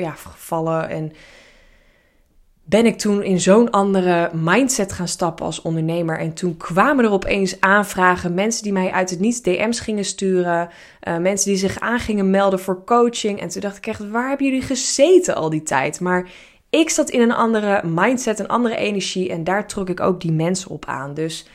ja, 0.00 0.12
gevallen. 0.12 0.88
En 0.88 1.12
ben 2.70 2.86
ik 2.86 2.98
toen 2.98 3.22
in 3.22 3.40
zo'n 3.40 3.70
andere 3.70 4.30
mindset 4.32 4.92
gaan 4.92 5.08
stappen 5.08 5.44
als 5.44 5.62
ondernemer. 5.62 6.18
En 6.18 6.34
toen 6.34 6.56
kwamen 6.56 7.04
er 7.04 7.10
opeens 7.10 7.60
aanvragen. 7.60 8.34
Mensen 8.34 8.62
die 8.62 8.72
mij 8.72 8.90
uit 8.90 9.10
het 9.10 9.20
niets 9.20 9.42
DM's 9.42 9.80
gingen 9.80 10.04
sturen. 10.04 10.68
Uh, 11.08 11.16
mensen 11.16 11.50
die 11.50 11.58
zich 11.58 11.80
aan 11.80 11.98
gingen 11.98 12.30
melden 12.30 12.60
voor 12.60 12.84
coaching. 12.84 13.40
En 13.40 13.48
toen 13.48 13.60
dacht 13.60 13.76
ik 13.76 13.86
echt, 13.86 14.10
waar 14.10 14.28
hebben 14.28 14.46
jullie 14.46 14.62
gezeten 14.62 15.34
al 15.34 15.50
die 15.50 15.62
tijd? 15.62 16.00
Maar 16.00 16.28
ik 16.70 16.90
zat 16.90 17.10
in 17.10 17.20
een 17.20 17.32
andere 17.32 17.80
mindset, 17.84 18.38
een 18.38 18.48
andere 18.48 18.76
energie. 18.76 19.30
En 19.30 19.44
daar 19.44 19.66
trok 19.66 19.88
ik 19.88 20.00
ook 20.00 20.20
die 20.20 20.32
mensen 20.32 20.70
op 20.70 20.84
aan. 20.84 21.14
Dus 21.14 21.46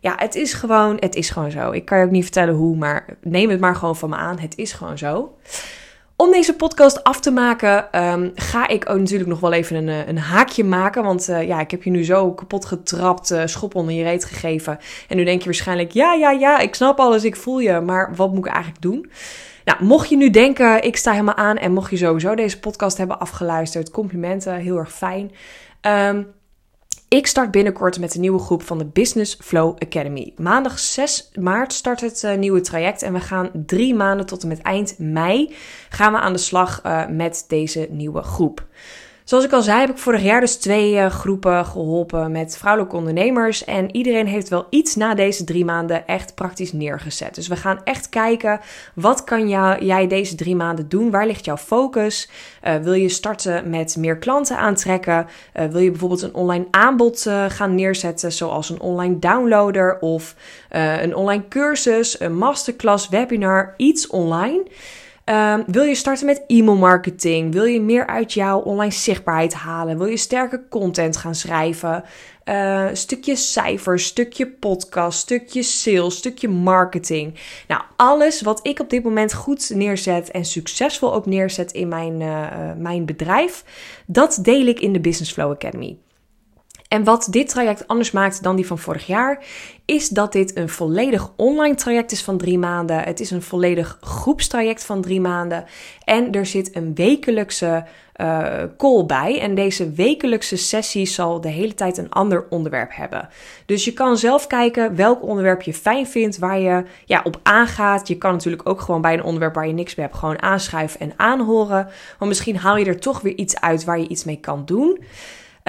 ja, 0.00 0.14
het 0.16 0.34
is 0.34 0.52
gewoon, 0.52 0.96
het 1.00 1.14
is 1.14 1.30
gewoon 1.30 1.50
zo. 1.50 1.70
Ik 1.70 1.84
kan 1.84 1.98
je 1.98 2.04
ook 2.04 2.10
niet 2.10 2.22
vertellen 2.22 2.54
hoe, 2.54 2.76
maar 2.76 3.16
neem 3.20 3.50
het 3.50 3.60
maar 3.60 3.76
gewoon 3.76 3.96
van 3.96 4.10
me 4.10 4.16
aan. 4.16 4.38
Het 4.38 4.56
is 4.56 4.72
gewoon 4.72 4.98
zo. 4.98 5.36
Om 6.16 6.32
deze 6.32 6.56
podcast 6.56 7.04
af 7.04 7.20
te 7.20 7.30
maken, 7.30 8.02
um, 8.04 8.32
ga 8.34 8.68
ik 8.68 8.90
ook 8.90 8.98
natuurlijk 8.98 9.30
nog 9.30 9.40
wel 9.40 9.52
even 9.52 9.76
een, 9.76 9.88
eh, 9.88 10.08
een 10.08 10.18
haakje 10.18 10.64
maken. 10.64 11.02
Want 11.02 11.28
uh, 11.28 11.46
ja, 11.46 11.60
ik 11.60 11.70
heb 11.70 11.82
je 11.82 11.90
nu 11.90 12.04
zo 12.04 12.32
kapot 12.32 12.64
getrapt, 12.64 13.30
uh, 13.30 13.42
schop 13.44 13.74
onder 13.74 13.94
je 13.94 14.02
reet 14.02 14.24
gegeven. 14.24 14.78
En 15.08 15.16
nu 15.16 15.24
denk 15.24 15.38
je 15.38 15.44
waarschijnlijk, 15.44 15.90
ja, 15.90 16.12
ja, 16.12 16.30
ja, 16.30 16.58
ik 16.58 16.74
snap 16.74 16.98
alles, 16.98 17.24
ik 17.24 17.36
voel 17.36 17.58
je. 17.58 17.80
Maar 17.80 18.14
wat 18.14 18.30
moet 18.30 18.46
ik 18.46 18.52
eigenlijk 18.52 18.82
doen? 18.82 19.10
Nou, 19.64 19.84
mocht 19.84 20.08
je 20.08 20.16
nu 20.16 20.30
denken, 20.30 20.82
ik 20.82 20.96
sta 20.96 21.10
helemaal 21.10 21.34
aan. 21.34 21.56
En 21.56 21.72
mocht 21.72 21.90
je 21.90 21.96
sowieso 21.96 22.34
deze 22.34 22.60
podcast 22.60 22.96
hebben 22.96 23.18
afgeluisterd, 23.18 23.90
complimenten, 23.90 24.54
heel 24.54 24.76
erg 24.76 24.92
fijn. 24.92 25.32
Um, 25.82 26.26
ik 27.08 27.26
start 27.26 27.50
binnenkort 27.50 28.00
met 28.00 28.14
een 28.14 28.20
nieuwe 28.20 28.38
groep 28.38 28.62
van 28.62 28.78
de 28.78 28.84
Business 28.84 29.38
Flow 29.40 29.76
Academy. 29.78 30.32
Maandag 30.36 30.78
6 30.78 31.30
maart 31.40 31.72
start 31.72 32.00
het 32.00 32.22
uh, 32.22 32.34
nieuwe 32.34 32.60
traject 32.60 33.02
en 33.02 33.12
we 33.12 33.20
gaan 33.20 33.50
drie 33.66 33.94
maanden 33.94 34.26
tot 34.26 34.42
en 34.42 34.48
met 34.48 34.62
eind 34.62 34.98
mei 34.98 35.54
gaan 35.88 36.12
we 36.12 36.18
aan 36.18 36.32
de 36.32 36.38
slag 36.38 36.82
uh, 36.86 37.08
met 37.08 37.44
deze 37.48 37.86
nieuwe 37.90 38.22
groep. 38.22 38.66
Zoals 39.24 39.44
ik 39.44 39.52
al 39.52 39.62
zei, 39.62 39.80
heb 39.80 39.90
ik 39.90 39.98
vorig 39.98 40.22
jaar 40.22 40.40
dus 40.40 40.56
twee 40.56 40.94
uh, 40.94 41.06
groepen 41.06 41.66
geholpen 41.66 42.32
met 42.32 42.56
vrouwelijke 42.56 42.96
ondernemers. 42.96 43.64
En 43.64 43.96
iedereen 43.96 44.26
heeft 44.26 44.48
wel 44.48 44.66
iets 44.70 44.94
na 44.94 45.14
deze 45.14 45.44
drie 45.44 45.64
maanden 45.64 46.06
echt 46.06 46.34
praktisch 46.34 46.72
neergezet. 46.72 47.34
Dus 47.34 47.48
we 47.48 47.56
gaan 47.56 47.80
echt 47.84 48.08
kijken, 48.08 48.60
wat 48.94 49.24
kan 49.24 49.48
jij 49.80 50.06
deze 50.06 50.34
drie 50.34 50.56
maanden 50.56 50.88
doen? 50.88 51.10
Waar 51.10 51.26
ligt 51.26 51.44
jouw 51.44 51.56
focus? 51.56 52.30
Uh, 52.64 52.76
wil 52.76 52.92
je 52.92 53.08
starten 53.08 53.70
met 53.70 53.96
meer 53.96 54.18
klanten 54.18 54.56
aantrekken? 54.56 55.26
Uh, 55.56 55.64
wil 55.64 55.80
je 55.80 55.90
bijvoorbeeld 55.90 56.22
een 56.22 56.34
online 56.34 56.66
aanbod 56.70 57.30
gaan 57.48 57.74
neerzetten, 57.74 58.32
zoals 58.32 58.70
een 58.70 58.80
online 58.80 59.18
downloader 59.18 59.98
of 60.00 60.34
een 60.68 61.14
online 61.14 61.48
cursus, 61.48 62.20
een 62.20 62.36
masterclass, 62.36 63.08
webinar, 63.08 63.74
iets 63.76 64.06
online? 64.06 64.62
Um, 65.24 65.64
wil 65.66 65.82
je 65.82 65.94
starten 65.94 66.26
met 66.26 66.44
e-mail 66.46 66.76
marketing? 66.76 67.52
Wil 67.52 67.64
je 67.64 67.80
meer 67.80 68.06
uit 68.06 68.32
jouw 68.32 68.58
online 68.60 68.92
zichtbaarheid 68.92 69.54
halen? 69.54 69.98
Wil 69.98 70.06
je 70.06 70.16
sterke 70.16 70.62
content 70.68 71.16
gaan 71.16 71.34
schrijven? 71.34 72.04
Uh, 72.44 72.88
stukje 72.92 73.36
cijfers, 73.36 74.04
stukje 74.04 74.46
podcast, 74.46 75.18
stukje 75.18 75.62
sales, 75.62 76.16
stukje 76.16 76.48
marketing. 76.48 77.34
Nou, 77.68 77.82
alles 77.96 78.42
wat 78.42 78.66
ik 78.66 78.80
op 78.80 78.90
dit 78.90 79.04
moment 79.04 79.34
goed 79.34 79.70
neerzet 79.74 80.30
en 80.30 80.44
succesvol 80.44 81.14
ook 81.14 81.26
neerzet 81.26 81.72
in 81.72 81.88
mijn, 81.88 82.20
uh, 82.20 82.48
mijn 82.76 83.04
bedrijf, 83.04 83.64
dat 84.06 84.38
deel 84.42 84.66
ik 84.66 84.80
in 84.80 84.92
de 84.92 85.00
Business 85.00 85.32
Flow 85.32 85.50
Academy. 85.50 85.96
En 86.94 87.04
wat 87.04 87.26
dit 87.30 87.48
traject 87.48 87.88
anders 87.88 88.10
maakt 88.10 88.42
dan 88.42 88.56
die 88.56 88.66
van 88.66 88.78
vorig 88.78 89.06
jaar, 89.06 89.44
is 89.84 90.08
dat 90.08 90.32
dit 90.32 90.56
een 90.56 90.68
volledig 90.68 91.32
online 91.36 91.74
traject 91.74 92.12
is 92.12 92.22
van 92.22 92.38
drie 92.38 92.58
maanden. 92.58 93.00
Het 93.00 93.20
is 93.20 93.30
een 93.30 93.42
volledig 93.42 93.98
groepstraject 94.00 94.84
van 94.84 95.00
drie 95.00 95.20
maanden. 95.20 95.64
En 96.04 96.32
er 96.32 96.46
zit 96.46 96.76
een 96.76 96.94
wekelijkse 96.94 97.84
uh, 98.20 98.62
call 98.76 99.06
bij. 99.06 99.40
En 99.40 99.54
deze 99.54 99.90
wekelijkse 99.90 100.56
sessie 100.56 101.06
zal 101.06 101.40
de 101.40 101.48
hele 101.48 101.74
tijd 101.74 101.98
een 101.98 102.10
ander 102.10 102.46
onderwerp 102.50 102.90
hebben. 102.94 103.28
Dus 103.66 103.84
je 103.84 103.92
kan 103.92 104.16
zelf 104.16 104.46
kijken 104.46 104.96
welk 104.96 105.22
onderwerp 105.22 105.62
je 105.62 105.74
fijn 105.74 106.06
vindt, 106.06 106.38
waar 106.38 106.58
je 106.58 106.84
ja, 107.04 107.20
op 107.24 107.40
aangaat. 107.42 108.08
Je 108.08 108.18
kan 108.18 108.32
natuurlijk 108.32 108.68
ook 108.68 108.80
gewoon 108.80 109.00
bij 109.00 109.14
een 109.14 109.24
onderwerp 109.24 109.54
waar 109.54 109.66
je 109.66 109.72
niks 109.72 109.94
mee 109.94 110.06
hebt, 110.06 110.18
gewoon 110.18 110.42
aanschuiven 110.42 111.00
en 111.00 111.12
aanhoren. 111.16 111.88
Want 112.18 112.30
misschien 112.30 112.56
haal 112.56 112.76
je 112.76 112.84
er 112.84 113.00
toch 113.00 113.20
weer 113.20 113.34
iets 113.34 113.60
uit 113.60 113.84
waar 113.84 113.98
je 113.98 114.08
iets 114.08 114.24
mee 114.24 114.40
kan 114.40 114.64
doen. 114.64 114.98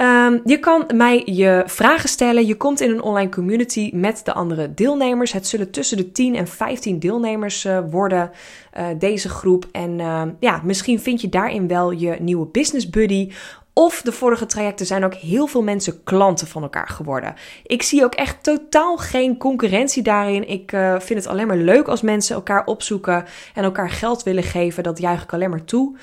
Um, 0.00 0.40
je 0.44 0.58
kan 0.58 0.84
mij 0.94 1.22
je 1.24 1.62
vragen 1.66 2.08
stellen. 2.08 2.46
Je 2.46 2.56
komt 2.56 2.80
in 2.80 2.90
een 2.90 3.02
online 3.02 3.30
community 3.30 3.90
met 3.94 4.20
de 4.24 4.32
andere 4.32 4.74
deelnemers. 4.74 5.32
Het 5.32 5.46
zullen 5.46 5.70
tussen 5.70 5.96
de 5.96 6.12
10 6.12 6.34
en 6.34 6.46
15 6.46 6.98
deelnemers 6.98 7.64
uh, 7.64 7.78
worden, 7.90 8.30
uh, 8.78 8.86
deze 8.98 9.28
groep. 9.28 9.66
En 9.72 9.98
uh, 9.98 10.22
ja, 10.40 10.60
misschien 10.64 11.00
vind 11.00 11.20
je 11.20 11.28
daarin 11.28 11.68
wel 11.68 11.90
je 11.90 12.16
nieuwe 12.20 12.46
business 12.46 12.90
buddy. 12.90 13.30
Of 13.72 14.02
de 14.02 14.12
vorige 14.12 14.46
trajecten 14.46 14.86
zijn 14.86 15.04
ook 15.04 15.14
heel 15.14 15.46
veel 15.46 15.62
mensen 15.62 16.02
klanten 16.02 16.46
van 16.46 16.62
elkaar 16.62 16.88
geworden. 16.88 17.34
Ik 17.62 17.82
zie 17.82 18.04
ook 18.04 18.14
echt 18.14 18.42
totaal 18.42 18.96
geen 18.96 19.36
concurrentie 19.36 20.02
daarin. 20.02 20.48
Ik 20.48 20.72
uh, 20.72 21.00
vind 21.00 21.18
het 21.18 21.28
alleen 21.28 21.46
maar 21.46 21.56
leuk 21.56 21.88
als 21.88 22.00
mensen 22.00 22.34
elkaar 22.34 22.64
opzoeken 22.64 23.24
en 23.54 23.64
elkaar 23.64 23.90
geld 23.90 24.22
willen 24.22 24.42
geven. 24.42 24.82
Dat 24.82 24.98
juich 24.98 25.22
ik 25.22 25.32
alleen 25.32 25.50
maar 25.50 25.64
toe. 25.64 25.96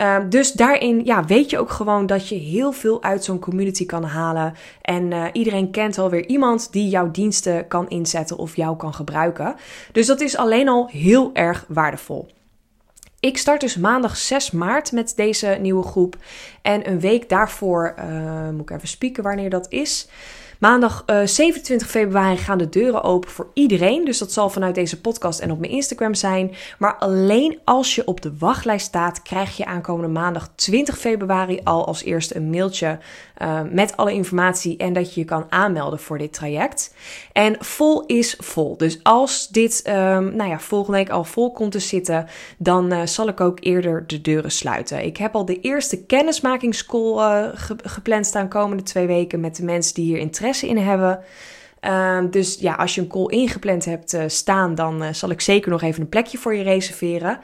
Uh, 0.00 0.16
dus 0.28 0.52
daarin 0.52 1.04
ja, 1.04 1.24
weet 1.24 1.50
je 1.50 1.58
ook 1.58 1.70
gewoon 1.70 2.06
dat 2.06 2.28
je 2.28 2.34
heel 2.34 2.72
veel 2.72 3.02
uit 3.02 3.24
zo'n 3.24 3.38
community 3.38 3.86
kan 3.86 4.04
halen. 4.04 4.54
En 4.82 5.10
uh, 5.10 5.24
iedereen 5.32 5.70
kent 5.70 5.98
alweer 5.98 6.26
iemand 6.26 6.72
die 6.72 6.88
jouw 6.88 7.10
diensten 7.10 7.68
kan 7.68 7.88
inzetten 7.88 8.36
of 8.36 8.56
jou 8.56 8.76
kan 8.76 8.94
gebruiken. 8.94 9.54
Dus 9.92 10.06
dat 10.06 10.20
is 10.20 10.36
alleen 10.36 10.68
al 10.68 10.88
heel 10.88 11.30
erg 11.32 11.64
waardevol. 11.68 12.28
Ik 13.20 13.38
start 13.38 13.60
dus 13.60 13.76
maandag 13.76 14.16
6 14.16 14.50
maart 14.50 14.92
met 14.92 15.12
deze 15.16 15.58
nieuwe 15.60 15.82
groep. 15.82 16.16
En 16.62 16.88
een 16.88 17.00
week 17.00 17.28
daarvoor, 17.28 17.94
uh, 17.98 18.48
moet 18.50 18.70
ik 18.70 18.70
even 18.70 18.88
spieken 18.88 19.22
wanneer 19.22 19.50
dat 19.50 19.66
is. 19.68 20.08
Maandag 20.60 21.02
uh, 21.06 21.20
eh, 21.20 21.26
27 21.28 21.88
februari 21.88 22.36
gaan 22.36 22.58
de 22.58 22.68
deuren 22.68 23.02
open 23.02 23.30
voor 23.30 23.50
iedereen. 23.54 24.04
Dus 24.04 24.18
dat 24.18 24.32
zal 24.32 24.50
vanuit 24.50 24.74
deze 24.74 25.00
podcast 25.00 25.40
en 25.40 25.50
op 25.50 25.58
mijn 25.58 25.72
Instagram 25.72 26.14
zijn. 26.14 26.54
Maar 26.78 26.96
alleen 26.96 27.58
als 27.64 27.94
je 27.94 28.06
op 28.06 28.20
de 28.20 28.32
wachtlijst 28.38 28.86
staat, 28.86 29.22
krijg 29.22 29.56
je 29.56 29.64
aankomende 29.64 30.08
maandag 30.08 30.50
20 30.54 30.98
februari 30.98 31.60
al 31.64 31.86
als 31.86 32.02
eerste 32.02 32.36
een 32.36 32.50
mailtje 32.50 32.98
uh, 33.42 33.60
met 33.70 33.96
alle 33.96 34.12
informatie 34.12 34.76
en 34.76 34.92
dat 34.92 35.14
je 35.14 35.20
je 35.20 35.26
kan 35.26 35.46
aanmelden 35.48 35.98
voor 35.98 36.18
dit 36.18 36.32
traject. 36.32 36.94
En 37.32 37.56
vol 37.58 38.06
is 38.06 38.36
vol. 38.38 38.76
Dus 38.76 39.02
als 39.02 39.48
dit 39.48 39.82
um, 39.86 40.36
nou 40.36 40.50
ja, 40.50 40.58
volgende 40.58 40.98
week 40.98 41.10
al 41.10 41.24
vol 41.24 41.52
komt 41.52 41.72
te 41.72 41.78
zitten, 41.78 42.26
dan 42.58 42.92
uh, 42.92 43.00
zal 43.04 43.28
ik 43.28 43.40
ook 43.40 43.58
eerder 43.60 44.06
de 44.06 44.20
deuren 44.20 44.50
sluiten. 44.50 45.04
Ik 45.04 45.16
heb 45.16 45.34
al 45.34 45.44
de 45.44 45.60
eerste 45.60 46.04
kennismakingscall 46.04 47.50
ge 47.54 47.76
gepland 47.82 48.26
staan 48.26 48.48
komende 48.48 48.82
twee 48.82 49.06
weken 49.06 49.40
met 49.40 49.56
de 49.56 49.64
mensen 49.64 49.94
die 49.94 50.04
hier 50.04 50.18
in 50.62 50.78
hebben. 50.78 51.20
Uh, 51.80 52.18
dus 52.30 52.56
ja, 52.58 52.74
als 52.74 52.94
je 52.94 53.00
een 53.00 53.08
call 53.08 53.26
ingepland 53.26 53.84
hebt 53.84 54.14
uh, 54.14 54.22
staan, 54.26 54.74
dan 54.74 55.02
uh, 55.02 55.08
zal 55.12 55.30
ik 55.30 55.40
zeker 55.40 55.70
nog 55.70 55.82
even 55.82 56.00
een 56.00 56.08
plekje 56.08 56.38
voor 56.38 56.54
je 56.54 56.62
reserveren. 56.62 57.38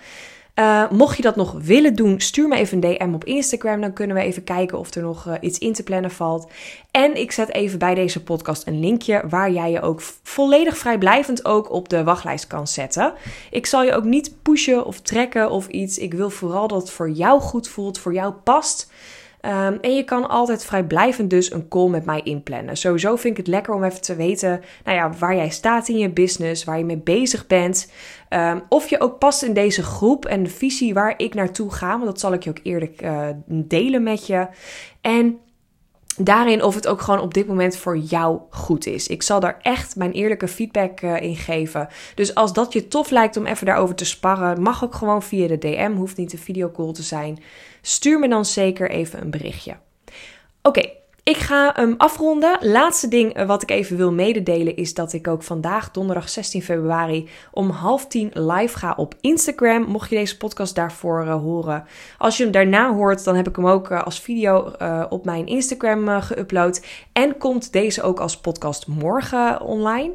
Uh, 0.54 0.90
mocht 0.90 1.16
je 1.16 1.22
dat 1.22 1.36
nog 1.36 1.52
willen 1.62 1.94
doen, 1.94 2.20
stuur 2.20 2.48
me 2.48 2.56
even 2.56 2.84
een 2.84 2.96
DM 2.96 3.14
op 3.14 3.24
Instagram. 3.24 3.80
Dan 3.80 3.92
kunnen 3.92 4.16
we 4.16 4.22
even 4.22 4.44
kijken 4.44 4.78
of 4.78 4.94
er 4.94 5.02
nog 5.02 5.38
iets 5.40 5.58
in 5.58 5.72
te 5.72 5.82
plannen 5.82 6.10
valt. 6.10 6.50
En 6.90 7.16
ik 7.16 7.32
zet 7.32 7.52
even 7.52 7.78
bij 7.78 7.94
deze 7.94 8.22
podcast 8.22 8.66
een 8.66 8.80
linkje 8.80 9.22
waar 9.28 9.50
jij 9.50 9.70
je 9.70 9.80
ook 9.80 10.00
volledig 10.22 10.76
vrijblijvend 10.76 11.44
ook 11.44 11.70
op 11.70 11.88
de 11.88 12.04
wachtlijst 12.04 12.46
kan 12.46 12.66
zetten. 12.66 13.12
Ik 13.50 13.66
zal 13.66 13.82
je 13.82 13.94
ook 13.94 14.04
niet 14.04 14.42
pushen 14.42 14.84
of 14.84 15.00
trekken 15.00 15.50
of 15.50 15.68
iets. 15.68 15.98
Ik 15.98 16.14
wil 16.14 16.30
vooral 16.30 16.68
dat 16.68 16.80
het 16.80 16.90
voor 16.90 17.10
jou 17.10 17.40
goed 17.40 17.68
voelt, 17.68 17.98
voor 17.98 18.14
jou 18.14 18.32
past. 18.32 18.90
Um, 19.46 19.78
en 19.80 19.94
je 19.94 20.04
kan 20.04 20.28
altijd 20.28 20.64
vrijblijvend 20.64 21.30
dus 21.30 21.52
een 21.52 21.68
call 21.68 21.88
met 21.88 22.04
mij 22.04 22.20
inplannen. 22.24 22.76
Sowieso 22.76 23.16
vind 23.16 23.38
ik 23.38 23.44
het 23.44 23.54
lekker 23.54 23.74
om 23.74 23.84
even 23.84 24.00
te 24.00 24.16
weten 24.16 24.60
nou 24.84 24.96
ja, 24.96 25.12
waar 25.18 25.36
jij 25.36 25.48
staat 25.48 25.88
in 25.88 25.98
je 25.98 26.10
business, 26.10 26.64
waar 26.64 26.78
je 26.78 26.84
mee 26.84 26.96
bezig 26.96 27.46
bent. 27.46 27.92
Um, 28.30 28.62
of 28.68 28.88
je 28.88 29.00
ook 29.00 29.18
past 29.18 29.42
in 29.42 29.52
deze 29.52 29.82
groep 29.82 30.24
en 30.24 30.42
de 30.42 30.50
visie 30.50 30.94
waar 30.94 31.14
ik 31.16 31.34
naartoe 31.34 31.72
ga. 31.72 31.90
Want 31.90 32.04
dat 32.04 32.20
zal 32.20 32.32
ik 32.32 32.44
je 32.44 32.50
ook 32.50 32.60
eerlijk 32.62 33.02
uh, 33.02 33.28
delen 33.46 34.02
met 34.02 34.26
je. 34.26 34.46
En 35.00 35.38
daarin 36.16 36.62
of 36.62 36.74
het 36.74 36.86
ook 36.86 37.00
gewoon 37.00 37.20
op 37.20 37.34
dit 37.34 37.46
moment 37.46 37.76
voor 37.76 37.98
jou 37.98 38.40
goed 38.50 38.86
is. 38.86 39.06
Ik 39.06 39.22
zal 39.22 39.40
daar 39.40 39.58
echt 39.62 39.96
mijn 39.96 40.12
eerlijke 40.12 40.48
feedback 40.48 41.00
uh, 41.00 41.20
in 41.20 41.36
geven. 41.36 41.88
Dus 42.14 42.34
als 42.34 42.52
dat 42.52 42.72
je 42.72 42.88
tof 42.88 43.10
lijkt 43.10 43.36
om 43.36 43.46
even 43.46 43.66
daarover 43.66 43.94
te 43.94 44.04
sparren, 44.04 44.62
mag 44.62 44.84
ook 44.84 44.94
gewoon 44.94 45.22
via 45.22 45.46
de 45.46 45.58
DM, 45.58 45.92
hoeft 45.92 46.16
niet 46.16 46.32
een 46.32 46.38
videocall 46.38 46.92
te 46.92 47.02
zijn. 47.02 47.38
Stuur 47.88 48.18
me 48.18 48.28
dan 48.28 48.44
zeker 48.44 48.90
even 48.90 49.20
een 49.20 49.30
berichtje. 49.30 49.76
Oké, 50.62 50.90
ik 51.22 51.36
ga 51.36 51.72
hem 51.74 51.94
afronden. 51.96 52.58
Laatste 52.60 53.08
ding 53.08 53.32
eh, 53.32 53.46
wat 53.46 53.62
ik 53.62 53.70
even 53.70 53.96
wil 53.96 54.12
mededelen 54.12 54.76
is 54.76 54.94
dat 54.94 55.12
ik 55.12 55.28
ook 55.28 55.42
vandaag, 55.42 55.90
donderdag 55.90 56.28
16 56.28 56.62
februari, 56.62 57.28
om 57.52 57.70
half 57.70 58.06
tien 58.06 58.30
live 58.32 58.78
ga 58.78 58.94
op 58.96 59.14
Instagram. 59.20 59.82
Mocht 59.82 60.10
je 60.10 60.16
deze 60.16 60.36
podcast 60.36 60.74
daarvoor 60.74 61.24
uh, 61.24 61.34
horen. 61.34 61.84
Als 62.18 62.36
je 62.36 62.42
hem 62.42 62.52
daarna 62.52 62.94
hoort, 62.94 63.24
dan 63.24 63.34
heb 63.34 63.48
ik 63.48 63.56
hem 63.56 63.66
ook 63.66 63.90
uh, 63.90 64.02
als 64.02 64.20
video 64.20 64.72
op 65.08 65.24
mijn 65.24 65.46
Instagram 65.46 66.22
geüpload. 66.22 66.84
En 67.12 67.38
komt 67.38 67.72
deze 67.72 68.02
ook 68.02 68.20
als 68.20 68.40
podcast 68.40 68.86
morgen 68.86 69.60
online. 69.60 70.12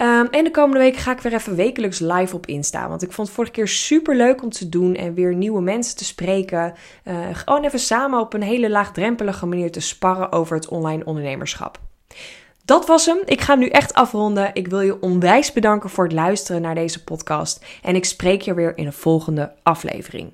Um, 0.00 0.26
en 0.30 0.44
de 0.44 0.50
komende 0.50 0.78
week 0.78 0.96
ga 0.96 1.12
ik 1.12 1.20
weer 1.20 1.34
even 1.34 1.56
wekelijks 1.56 1.98
live 1.98 2.36
op 2.36 2.46
Insta. 2.46 2.88
Want 2.88 3.02
ik 3.02 3.12
vond 3.12 3.26
het 3.26 3.36
vorige 3.36 3.54
keer 3.54 3.68
super 3.68 4.16
leuk 4.16 4.42
om 4.42 4.50
te 4.50 4.68
doen 4.68 4.94
en 4.94 5.14
weer 5.14 5.34
nieuwe 5.34 5.60
mensen 5.60 5.96
te 5.96 6.04
spreken. 6.04 6.74
Uh, 7.04 7.18
gewoon 7.32 7.64
even 7.64 7.78
samen 7.78 8.20
op 8.20 8.34
een 8.34 8.42
hele 8.42 8.70
laagdrempelige 8.70 9.46
manier 9.46 9.72
te 9.72 9.80
sparren 9.80 10.32
over 10.32 10.56
het 10.56 10.68
online 10.68 11.04
ondernemerschap. 11.04 11.80
Dat 12.64 12.86
was 12.86 13.06
hem. 13.06 13.18
Ik 13.24 13.40
ga 13.40 13.54
nu 13.54 13.68
echt 13.68 13.94
afronden. 13.94 14.50
Ik 14.52 14.68
wil 14.68 14.80
je 14.80 15.00
onwijs 15.00 15.52
bedanken 15.52 15.90
voor 15.90 16.04
het 16.04 16.12
luisteren 16.12 16.62
naar 16.62 16.74
deze 16.74 17.04
podcast. 17.04 17.64
En 17.82 17.94
ik 17.94 18.04
spreek 18.04 18.42
je 18.42 18.54
weer 18.54 18.76
in 18.76 18.86
een 18.86 18.92
volgende 18.92 19.52
aflevering. 19.62 20.32